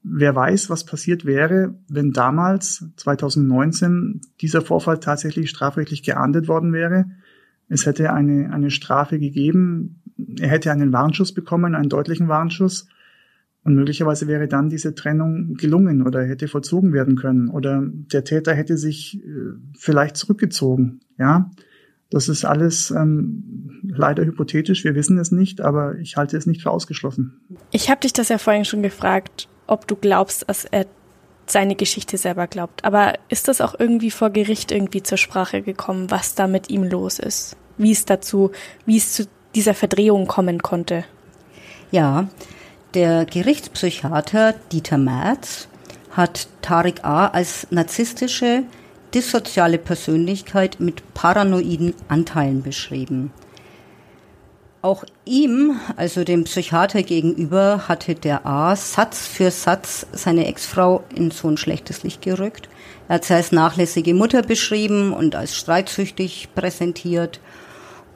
[0.04, 7.06] wer weiß, was passiert wäre, wenn damals, 2019, dieser Vorfall tatsächlich strafrechtlich geahndet worden wäre.
[7.70, 10.02] Es hätte eine, eine Strafe gegeben.
[10.38, 12.88] Er hätte einen Warnschuss bekommen, einen deutlichen Warnschuss.
[13.64, 18.56] Und möglicherweise wäre dann diese Trennung gelungen oder hätte vollzogen werden können oder der Täter
[18.56, 21.02] hätte sich äh, vielleicht zurückgezogen.
[21.20, 21.52] Ja,
[22.10, 24.84] das ist alles ähm, leider hypothetisch.
[24.84, 27.40] Wir wissen es nicht, aber ich halte es nicht für ausgeschlossen.
[27.72, 30.88] Ich habe dich das ja vorhin schon gefragt, ob du glaubst, dass er
[31.46, 32.84] seine Geschichte selber glaubt.
[32.84, 36.84] Aber ist das auch irgendwie vor Gericht irgendwie zur Sprache gekommen, was da mit ihm
[36.84, 37.58] los ist?
[37.78, 38.52] Wie es dazu,
[38.86, 41.04] wie es zu dieser Verdrehung kommen konnte?
[41.92, 42.30] Ja,
[42.94, 45.68] der Gerichtspsychiater Dieter Merz
[46.12, 47.28] hat Tariq A.
[47.28, 48.64] als narzisstische,
[49.14, 53.32] dissoziale Persönlichkeit mit paranoiden Anteilen beschrieben.
[54.82, 61.30] Auch ihm, also dem Psychiater gegenüber, hatte der A Satz für Satz seine Ex-Frau in
[61.30, 62.68] so ein schlechtes Licht gerückt.
[63.08, 67.40] Er hat sie als nachlässige Mutter beschrieben und als streitsüchtig präsentiert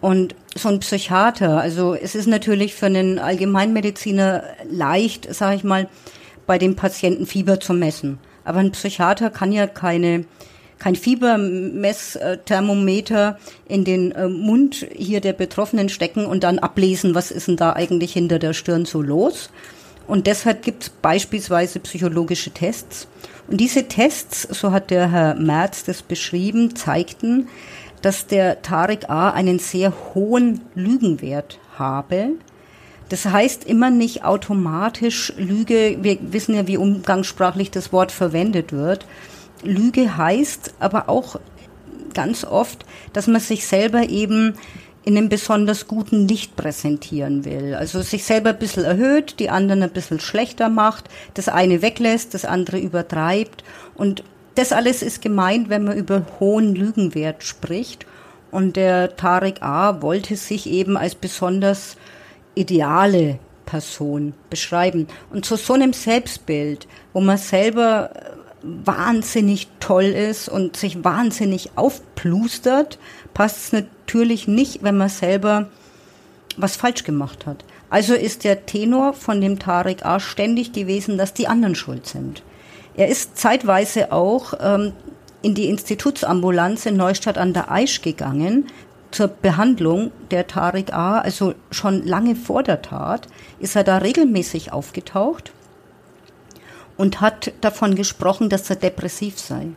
[0.01, 5.89] und so ein Psychiater, also es ist natürlich für einen Allgemeinmediziner leicht, sage ich mal,
[6.47, 8.20] bei dem Patienten Fieber zu messen.
[8.45, 10.24] Aber ein Psychiater kann ja keine
[10.78, 17.47] kein Fiebermessthermometer in den äh, Mund hier der Betroffenen stecken und dann ablesen, was ist
[17.47, 19.49] denn da eigentlich hinter der Stirn so los.
[20.06, 23.08] Und deshalb gibt es beispielsweise psychologische Tests.
[23.47, 27.47] Und diese Tests, so hat der Herr Merz das beschrieben, zeigten,
[28.06, 29.32] dass der Tarek A.
[29.32, 32.34] einen sehr hohen Lügenwert habe.
[33.10, 35.97] Das heißt immer nicht automatisch Lüge.
[36.01, 39.08] Wir wissen ja, wie umgangssprachlich das Wort verwendet wird.
[39.64, 41.39] Lüge heißt aber auch
[42.14, 44.53] ganz oft, dass man sich selber eben
[45.03, 47.74] in einem besonders guten Licht präsentieren will.
[47.74, 52.36] Also sich selber ein bisschen erhöht, die anderen ein bisschen schlechter macht, das eine weglässt,
[52.36, 53.64] das andere übertreibt.
[53.95, 54.24] Und
[54.56, 58.06] das alles ist gemeint, wenn man über hohen Lügenwert spricht.
[58.51, 60.01] Und der Tarek A.
[60.01, 61.97] wollte sich eben als besonders
[62.56, 65.08] ideale Person beschreiben.
[65.32, 68.12] Und zu so einem Selbstbild, wo man selber
[68.62, 72.97] wahnsinnig toll ist und sich wahnsinnig aufplustert,
[73.34, 75.70] passt es natürlich nicht, wenn man selber
[76.58, 77.66] was falsch gemacht hat.
[77.89, 80.20] Also ist der Tenor von dem Tarek A.
[80.20, 82.41] ständig gewesen, dass die anderen schuld sind.
[82.98, 84.93] Er ist zeitweise auch ähm,
[85.41, 88.68] in die Institutsambulanz in Neustadt an der Aisch gegangen
[89.12, 91.20] zur Behandlung der Tarek A.
[91.20, 93.28] Also schon lange vor der Tat
[93.60, 95.52] ist er da regelmäßig aufgetaucht
[96.98, 99.68] und hat davon gesprochen, dass er depressiv sei.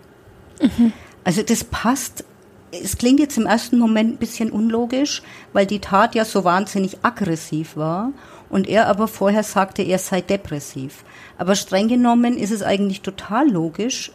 [0.61, 0.93] Mhm.
[1.25, 2.25] Also das passt.
[2.71, 6.99] Es klingt jetzt im ersten Moment ein bisschen unlogisch, weil die Tat ja so wahnsinnig
[7.03, 8.13] aggressiv war
[8.51, 11.05] und er aber vorher sagte, er sei depressiv.
[11.37, 14.13] Aber streng genommen ist es eigentlich total logisch,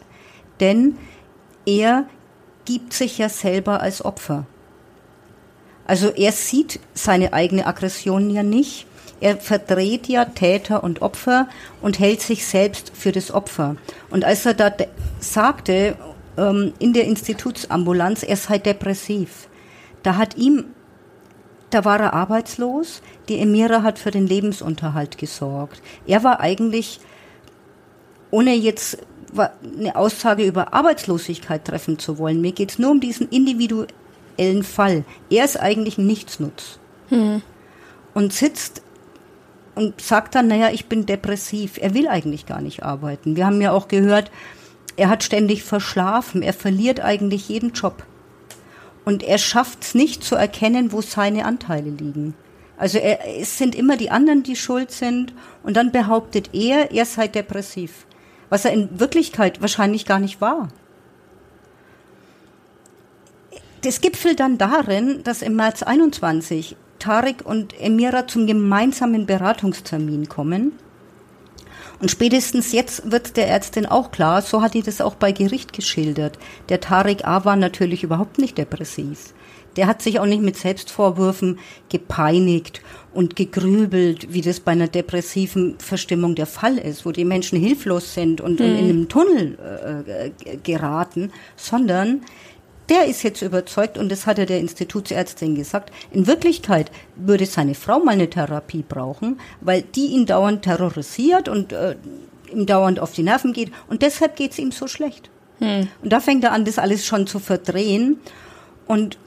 [0.60, 0.96] denn
[1.66, 2.06] er
[2.64, 4.46] gibt sich ja selber als Opfer.
[5.86, 8.86] Also er sieht seine eigene Aggression ja nicht.
[9.20, 11.48] Er verdreht ja Täter und Opfer
[11.80, 13.76] und hält sich selbst für das Opfer.
[14.10, 14.72] Und als er da
[15.20, 15.96] sagte
[16.36, 19.48] ähm, in der Institutsambulanz, er sei depressiv,
[20.02, 20.66] da hat ihm,
[21.74, 25.82] da war er arbeitslos, die Emira hat für den Lebensunterhalt gesorgt.
[26.06, 27.00] Er war eigentlich,
[28.30, 28.98] ohne jetzt
[29.36, 35.04] eine Aussage über Arbeitslosigkeit treffen zu wollen, mir geht es nur um diesen individuellen Fall.
[35.30, 36.78] Er ist eigentlich ein Nichtsnutz.
[37.08, 37.42] Hm.
[38.14, 38.82] Und sitzt
[39.74, 41.78] und sagt dann, naja, ich bin depressiv.
[41.78, 43.34] Er will eigentlich gar nicht arbeiten.
[43.34, 44.30] Wir haben ja auch gehört,
[44.96, 46.42] er hat ständig verschlafen.
[46.42, 48.04] Er verliert eigentlich jeden Job.
[49.04, 52.34] Und er schafft es nicht zu erkennen, wo seine Anteile liegen.
[52.76, 55.32] Also er, es sind immer die anderen, die schuld sind.
[55.62, 58.06] Und dann behauptet er, er sei depressiv.
[58.48, 60.68] Was er in Wirklichkeit wahrscheinlich gar nicht war.
[63.82, 70.72] Das gipfelt dann darin, dass im März 21 Tarek und Emira zum gemeinsamen Beratungstermin kommen.
[72.00, 75.72] Und spätestens jetzt wird der Ärztin auch klar, so hat die das auch bei Gericht
[75.72, 76.38] geschildert.
[76.68, 79.32] Der Tarek A war natürlich überhaupt nicht depressiv.
[79.76, 82.80] Der hat sich auch nicht mit Selbstvorwürfen gepeinigt
[83.12, 88.14] und gegrübelt, wie das bei einer depressiven Verstimmung der Fall ist, wo die Menschen hilflos
[88.14, 88.66] sind und, mhm.
[88.66, 89.58] in einem Tunnel
[90.06, 92.22] äh, geraten, sondern
[92.88, 97.74] der ist jetzt überzeugt, und das hat er der Institutsärztin gesagt, in Wirklichkeit würde seine
[97.74, 101.96] Frau mal eine Therapie brauchen, weil die ihn dauernd terrorisiert und äh,
[102.52, 103.72] ihm dauernd auf die Nerven geht.
[103.88, 105.30] Und deshalb geht es ihm so schlecht.
[105.60, 105.88] Hm.
[106.02, 108.18] Und da fängt er an, das alles schon zu verdrehen.
[108.86, 109.18] Und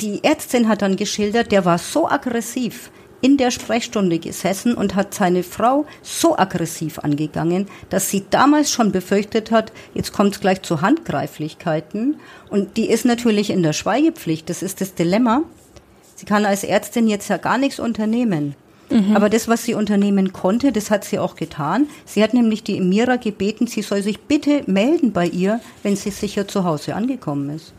[0.00, 2.90] die Ärztin hat dann geschildert, der war so aggressiv,
[3.20, 8.92] in der Sprechstunde gesessen und hat seine Frau so aggressiv angegangen, dass sie damals schon
[8.92, 12.16] befürchtet hat, jetzt kommt es gleich zu Handgreiflichkeiten.
[12.50, 14.48] Und die ist natürlich in der Schweigepflicht.
[14.48, 15.42] Das ist das Dilemma.
[16.14, 18.54] Sie kann als Ärztin jetzt ja gar nichts unternehmen.
[18.90, 19.14] Mhm.
[19.14, 21.88] Aber das, was sie unternehmen konnte, das hat sie auch getan.
[22.04, 26.10] Sie hat nämlich die Emira gebeten, sie soll sich bitte melden bei ihr, wenn sie
[26.10, 27.72] sicher zu Hause angekommen ist.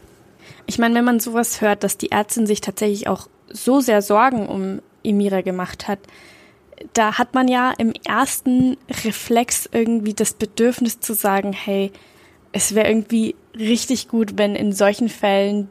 [0.68, 4.48] Ich meine, wenn man sowas hört, dass die Ärztin sich tatsächlich auch so sehr Sorgen
[4.48, 6.00] um Emira gemacht hat,
[6.94, 11.92] da hat man ja im ersten Reflex irgendwie das Bedürfnis zu sagen, hey,
[12.52, 15.70] es wäre irgendwie richtig gut, wenn in solchen Fällen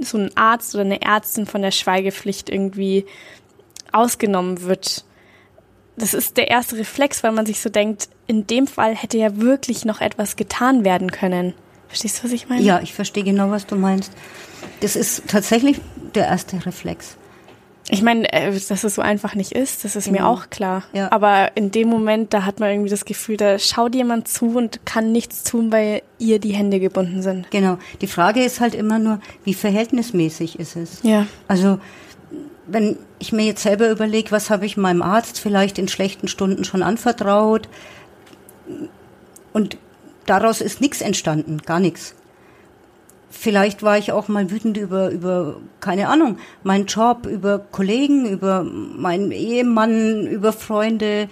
[0.00, 3.06] so ein Arzt oder eine Ärztin von der Schweigepflicht irgendwie
[3.90, 5.04] ausgenommen wird.
[5.96, 9.38] Das ist der erste Reflex, weil man sich so denkt, in dem Fall hätte ja
[9.38, 11.54] wirklich noch etwas getan werden können.
[11.88, 12.62] Verstehst du, was ich meine?
[12.62, 14.12] Ja, ich verstehe genau, was du meinst.
[14.80, 15.80] Das ist tatsächlich
[16.14, 17.16] der erste Reflex.
[17.90, 20.18] Ich meine, äh, dass es so einfach nicht ist, das ist genau.
[20.18, 20.82] mir auch klar.
[20.92, 21.10] Ja.
[21.10, 24.84] Aber in dem Moment, da hat man irgendwie das Gefühl, da schaut jemand zu und
[24.84, 27.50] kann nichts tun, weil ihr die Hände gebunden sind.
[27.50, 27.78] Genau.
[28.00, 31.00] Die Frage ist halt immer nur, wie verhältnismäßig ist es?
[31.02, 31.26] Ja.
[31.46, 31.80] Also,
[32.66, 36.64] wenn ich mir jetzt selber überlege, was habe ich meinem Arzt vielleicht in schlechten Stunden
[36.64, 37.68] schon anvertraut
[39.52, 39.78] und
[40.26, 42.14] daraus ist nichts entstanden, gar nichts.
[43.30, 48.64] Vielleicht war ich auch mal wütend über, über, keine Ahnung, meinen Job, über Kollegen, über
[48.64, 51.28] meinen Ehemann, über Freunde.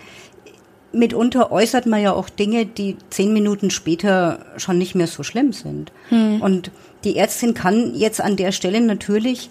[0.93, 5.53] Mitunter äußert man ja auch Dinge, die zehn Minuten später schon nicht mehr so schlimm
[5.53, 5.91] sind.
[6.11, 6.41] Hm.
[6.43, 6.71] Und
[7.05, 9.51] die Ärztin kann jetzt an der Stelle natürlich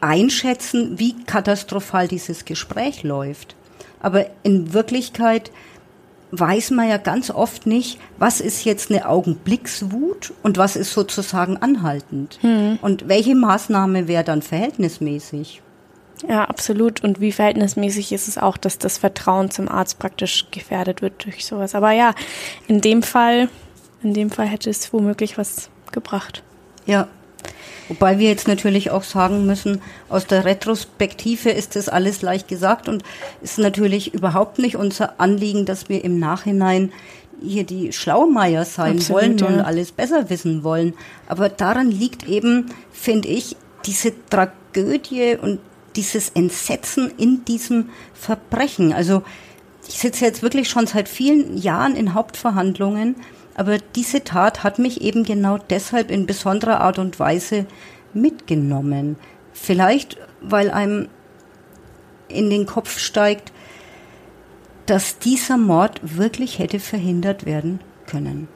[0.00, 3.56] einschätzen, wie katastrophal dieses Gespräch läuft.
[4.00, 5.50] Aber in Wirklichkeit
[6.30, 11.56] weiß man ja ganz oft nicht, was ist jetzt eine Augenblickswut und was ist sozusagen
[11.56, 12.38] anhaltend.
[12.42, 12.78] Hm.
[12.82, 15.62] Und welche Maßnahme wäre dann verhältnismäßig?
[16.26, 17.02] Ja, absolut.
[17.04, 21.46] Und wie verhältnismäßig ist es auch, dass das Vertrauen zum Arzt praktisch gefährdet wird durch
[21.46, 21.74] sowas.
[21.74, 22.14] Aber ja,
[22.66, 23.48] in dem Fall,
[24.02, 26.42] in dem Fall hätte es womöglich was gebracht.
[26.86, 27.08] Ja.
[27.88, 32.88] Wobei wir jetzt natürlich auch sagen müssen, aus der Retrospektive ist das alles leicht gesagt
[32.88, 33.02] und
[33.42, 36.92] ist natürlich überhaupt nicht unser Anliegen, dass wir im Nachhinein
[37.42, 39.64] hier die Schlaumeier sein Absolut, wollen und ja.
[39.64, 40.94] alles besser wissen wollen.
[41.28, 45.60] Aber daran liegt eben, finde ich, diese Tragödie und
[45.96, 48.92] dieses Entsetzen in diesem Verbrechen.
[48.92, 49.22] Also
[49.88, 53.16] ich sitze jetzt wirklich schon seit vielen Jahren in Hauptverhandlungen,
[53.58, 57.66] aber diese Tat hat mich eben genau deshalb in besonderer Art und Weise
[58.14, 59.16] mitgenommen.
[59.52, 61.08] Vielleicht, weil einem
[62.28, 63.52] in den Kopf steigt,
[64.86, 68.46] dass dieser Mord wirklich hätte verhindert werden können.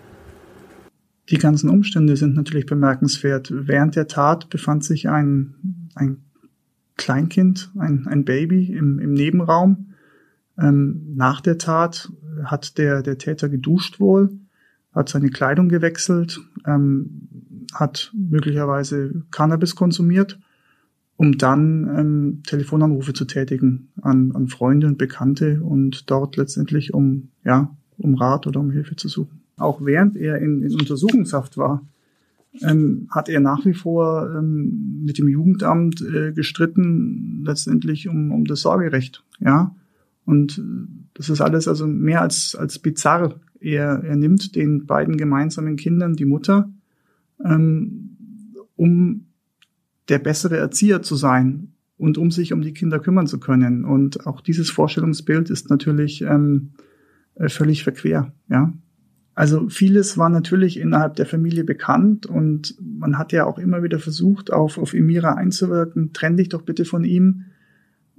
[1.31, 3.53] Die ganzen Umstände sind natürlich bemerkenswert.
[3.53, 6.19] Während der Tat befand sich ein, ein
[6.97, 9.95] Kleinkind, ein, ein Baby im, im Nebenraum.
[10.57, 12.13] Ähm, nach der Tat
[12.45, 14.39] hat der, der Täter geduscht wohl,
[14.93, 17.29] hat seine Kleidung gewechselt, ähm,
[17.75, 20.39] hat möglicherweise Cannabis konsumiert,
[21.17, 27.29] um dann ähm, Telefonanrufe zu tätigen an, an Freunde und Bekannte und dort letztendlich um,
[27.45, 29.41] ja, um Rat oder um Hilfe zu suchen.
[29.57, 31.83] Auch während er in, in Untersuchungshaft war,
[32.61, 38.45] ähm, hat er nach wie vor ähm, mit dem Jugendamt äh, gestritten, letztendlich um, um
[38.45, 39.25] das Sorgerecht.
[39.41, 39.75] Ja,
[40.25, 40.63] und äh,
[41.15, 43.41] das ist alles also mehr als, als bizarr.
[43.61, 46.71] Er, er nimmt den beiden gemeinsamen Kindern die Mutter,
[47.45, 48.17] ähm,
[48.77, 49.27] um
[50.09, 53.85] der bessere Erzieher zu sein und um sich um die Kinder kümmern zu können.
[53.85, 56.71] Und auch dieses Vorstellungsbild ist natürlich ähm,
[57.35, 58.33] äh, völlig verquer.
[58.49, 58.73] Ja,
[59.35, 63.99] also vieles war natürlich innerhalb der Familie bekannt und man hat ja auch immer wieder
[63.99, 66.13] versucht, auf, auf Emira einzuwirken.
[66.13, 67.45] Trenn dich doch bitte von ihm.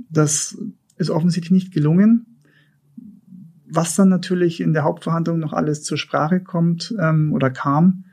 [0.10, 0.58] Das
[0.98, 2.26] ist offensichtlich nicht gelungen.
[3.70, 8.06] Was dann natürlich in der Hauptverhandlung noch alles zur Sprache kommt ähm, oder kam,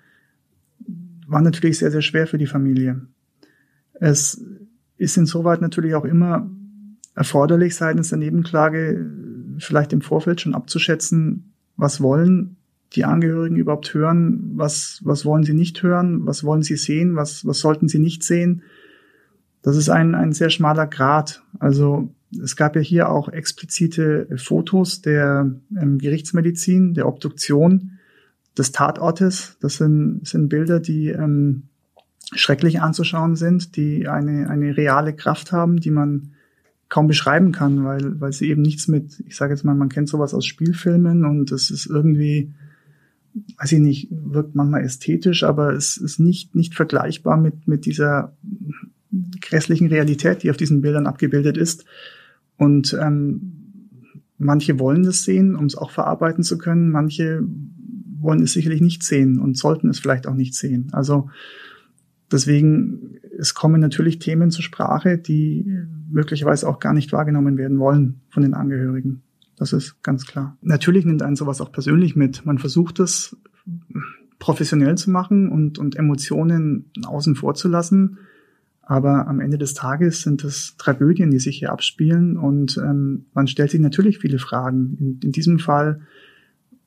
[1.27, 3.03] war natürlich sehr, sehr schwer für die Familie.
[3.95, 4.43] Es
[4.97, 6.51] ist insoweit natürlich auch immer
[7.15, 9.11] erforderlich, seitens der Nebenklage
[9.59, 12.57] vielleicht im Vorfeld schon abzuschätzen, was wollen
[12.95, 17.47] die Angehörigen überhaupt hören, was, was wollen sie nicht hören, was wollen sie sehen, was,
[17.47, 18.63] was sollten sie nicht sehen.
[19.63, 21.43] Das ist ein, ein sehr schmaler Grad.
[21.59, 22.13] Also
[22.43, 25.51] es gab ja hier auch explizite Fotos der
[25.81, 27.99] ähm, Gerichtsmedizin, der Obduktion
[28.57, 29.57] des Tatortes.
[29.61, 31.65] Das sind, sind Bilder, die ähm,
[32.33, 36.33] schrecklich anzuschauen sind, die eine, eine reale Kraft haben, die man
[36.89, 40.09] kaum beschreiben kann, weil, weil sie eben nichts mit, ich sage jetzt mal, man kennt
[40.09, 42.53] sowas aus Spielfilmen und es ist irgendwie
[43.59, 48.37] weiß ich nicht, wirkt manchmal ästhetisch, aber es ist nicht, nicht vergleichbar mit, mit dieser
[49.41, 51.85] grässlichen Realität, die auf diesen Bildern abgebildet ist.
[52.61, 53.55] Und ähm,
[54.37, 56.91] manche wollen das sehen, um es auch verarbeiten zu können.
[56.91, 57.43] Manche
[58.21, 60.89] wollen es sicherlich nicht sehen und sollten es vielleicht auch nicht sehen.
[60.93, 61.31] Also
[62.31, 65.75] deswegen, es kommen natürlich Themen zur Sprache, die
[66.11, 69.23] möglicherweise auch gar nicht wahrgenommen werden wollen von den Angehörigen.
[69.57, 70.59] Das ist ganz klar.
[70.61, 72.45] Natürlich nimmt einen sowas auch persönlich mit.
[72.45, 73.39] Man versucht es
[74.39, 78.19] professionell zu machen und, und Emotionen außen vor zu lassen.
[78.83, 83.47] Aber am Ende des Tages sind es Tragödien, die sich hier abspielen und ähm, man
[83.47, 84.97] stellt sich natürlich viele Fragen.
[84.99, 86.01] In, in diesem Fall,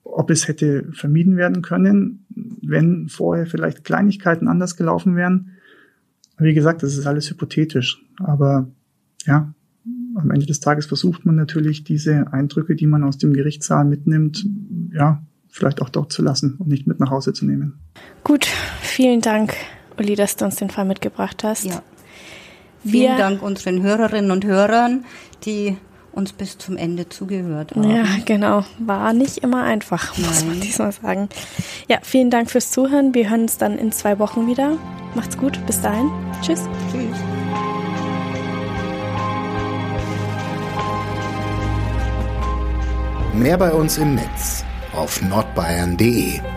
[0.04, 2.26] ob es hätte vermieden werden können,
[2.62, 5.52] wenn vorher vielleicht Kleinigkeiten anders gelaufen wären.
[6.38, 8.04] Wie gesagt, das ist alles hypothetisch.
[8.18, 8.70] Aber
[9.26, 9.54] ja,
[10.16, 14.46] am Ende des Tages versucht man natürlich diese Eindrücke, die man aus dem Gerichtssaal mitnimmt,
[14.92, 17.80] ja, vielleicht auch dort zu lassen und nicht mit nach Hause zu nehmen.
[18.24, 18.46] Gut,
[18.82, 19.54] vielen Dank,
[19.98, 21.66] Uli, dass du uns den Fall mitgebracht hast.
[21.66, 21.82] Ja.
[22.84, 25.06] Vielen Wir, Dank unseren Hörerinnen und Hörern,
[25.46, 25.78] die
[26.12, 27.90] uns bis zum Ende zugehört haben.
[27.90, 28.64] Ja, genau.
[28.78, 30.50] War nicht immer einfach, muss Nein.
[30.50, 31.30] man diesmal sagen.
[31.88, 33.14] Ja, vielen Dank fürs Zuhören.
[33.14, 34.78] Wir hören uns dann in zwei Wochen wieder.
[35.16, 35.60] Macht's gut.
[35.66, 36.10] Bis dahin.
[36.42, 36.62] Tschüss.
[36.92, 37.18] Tschüss.
[43.34, 44.64] Mehr bei uns im Netz
[44.94, 46.53] auf nordbayern.de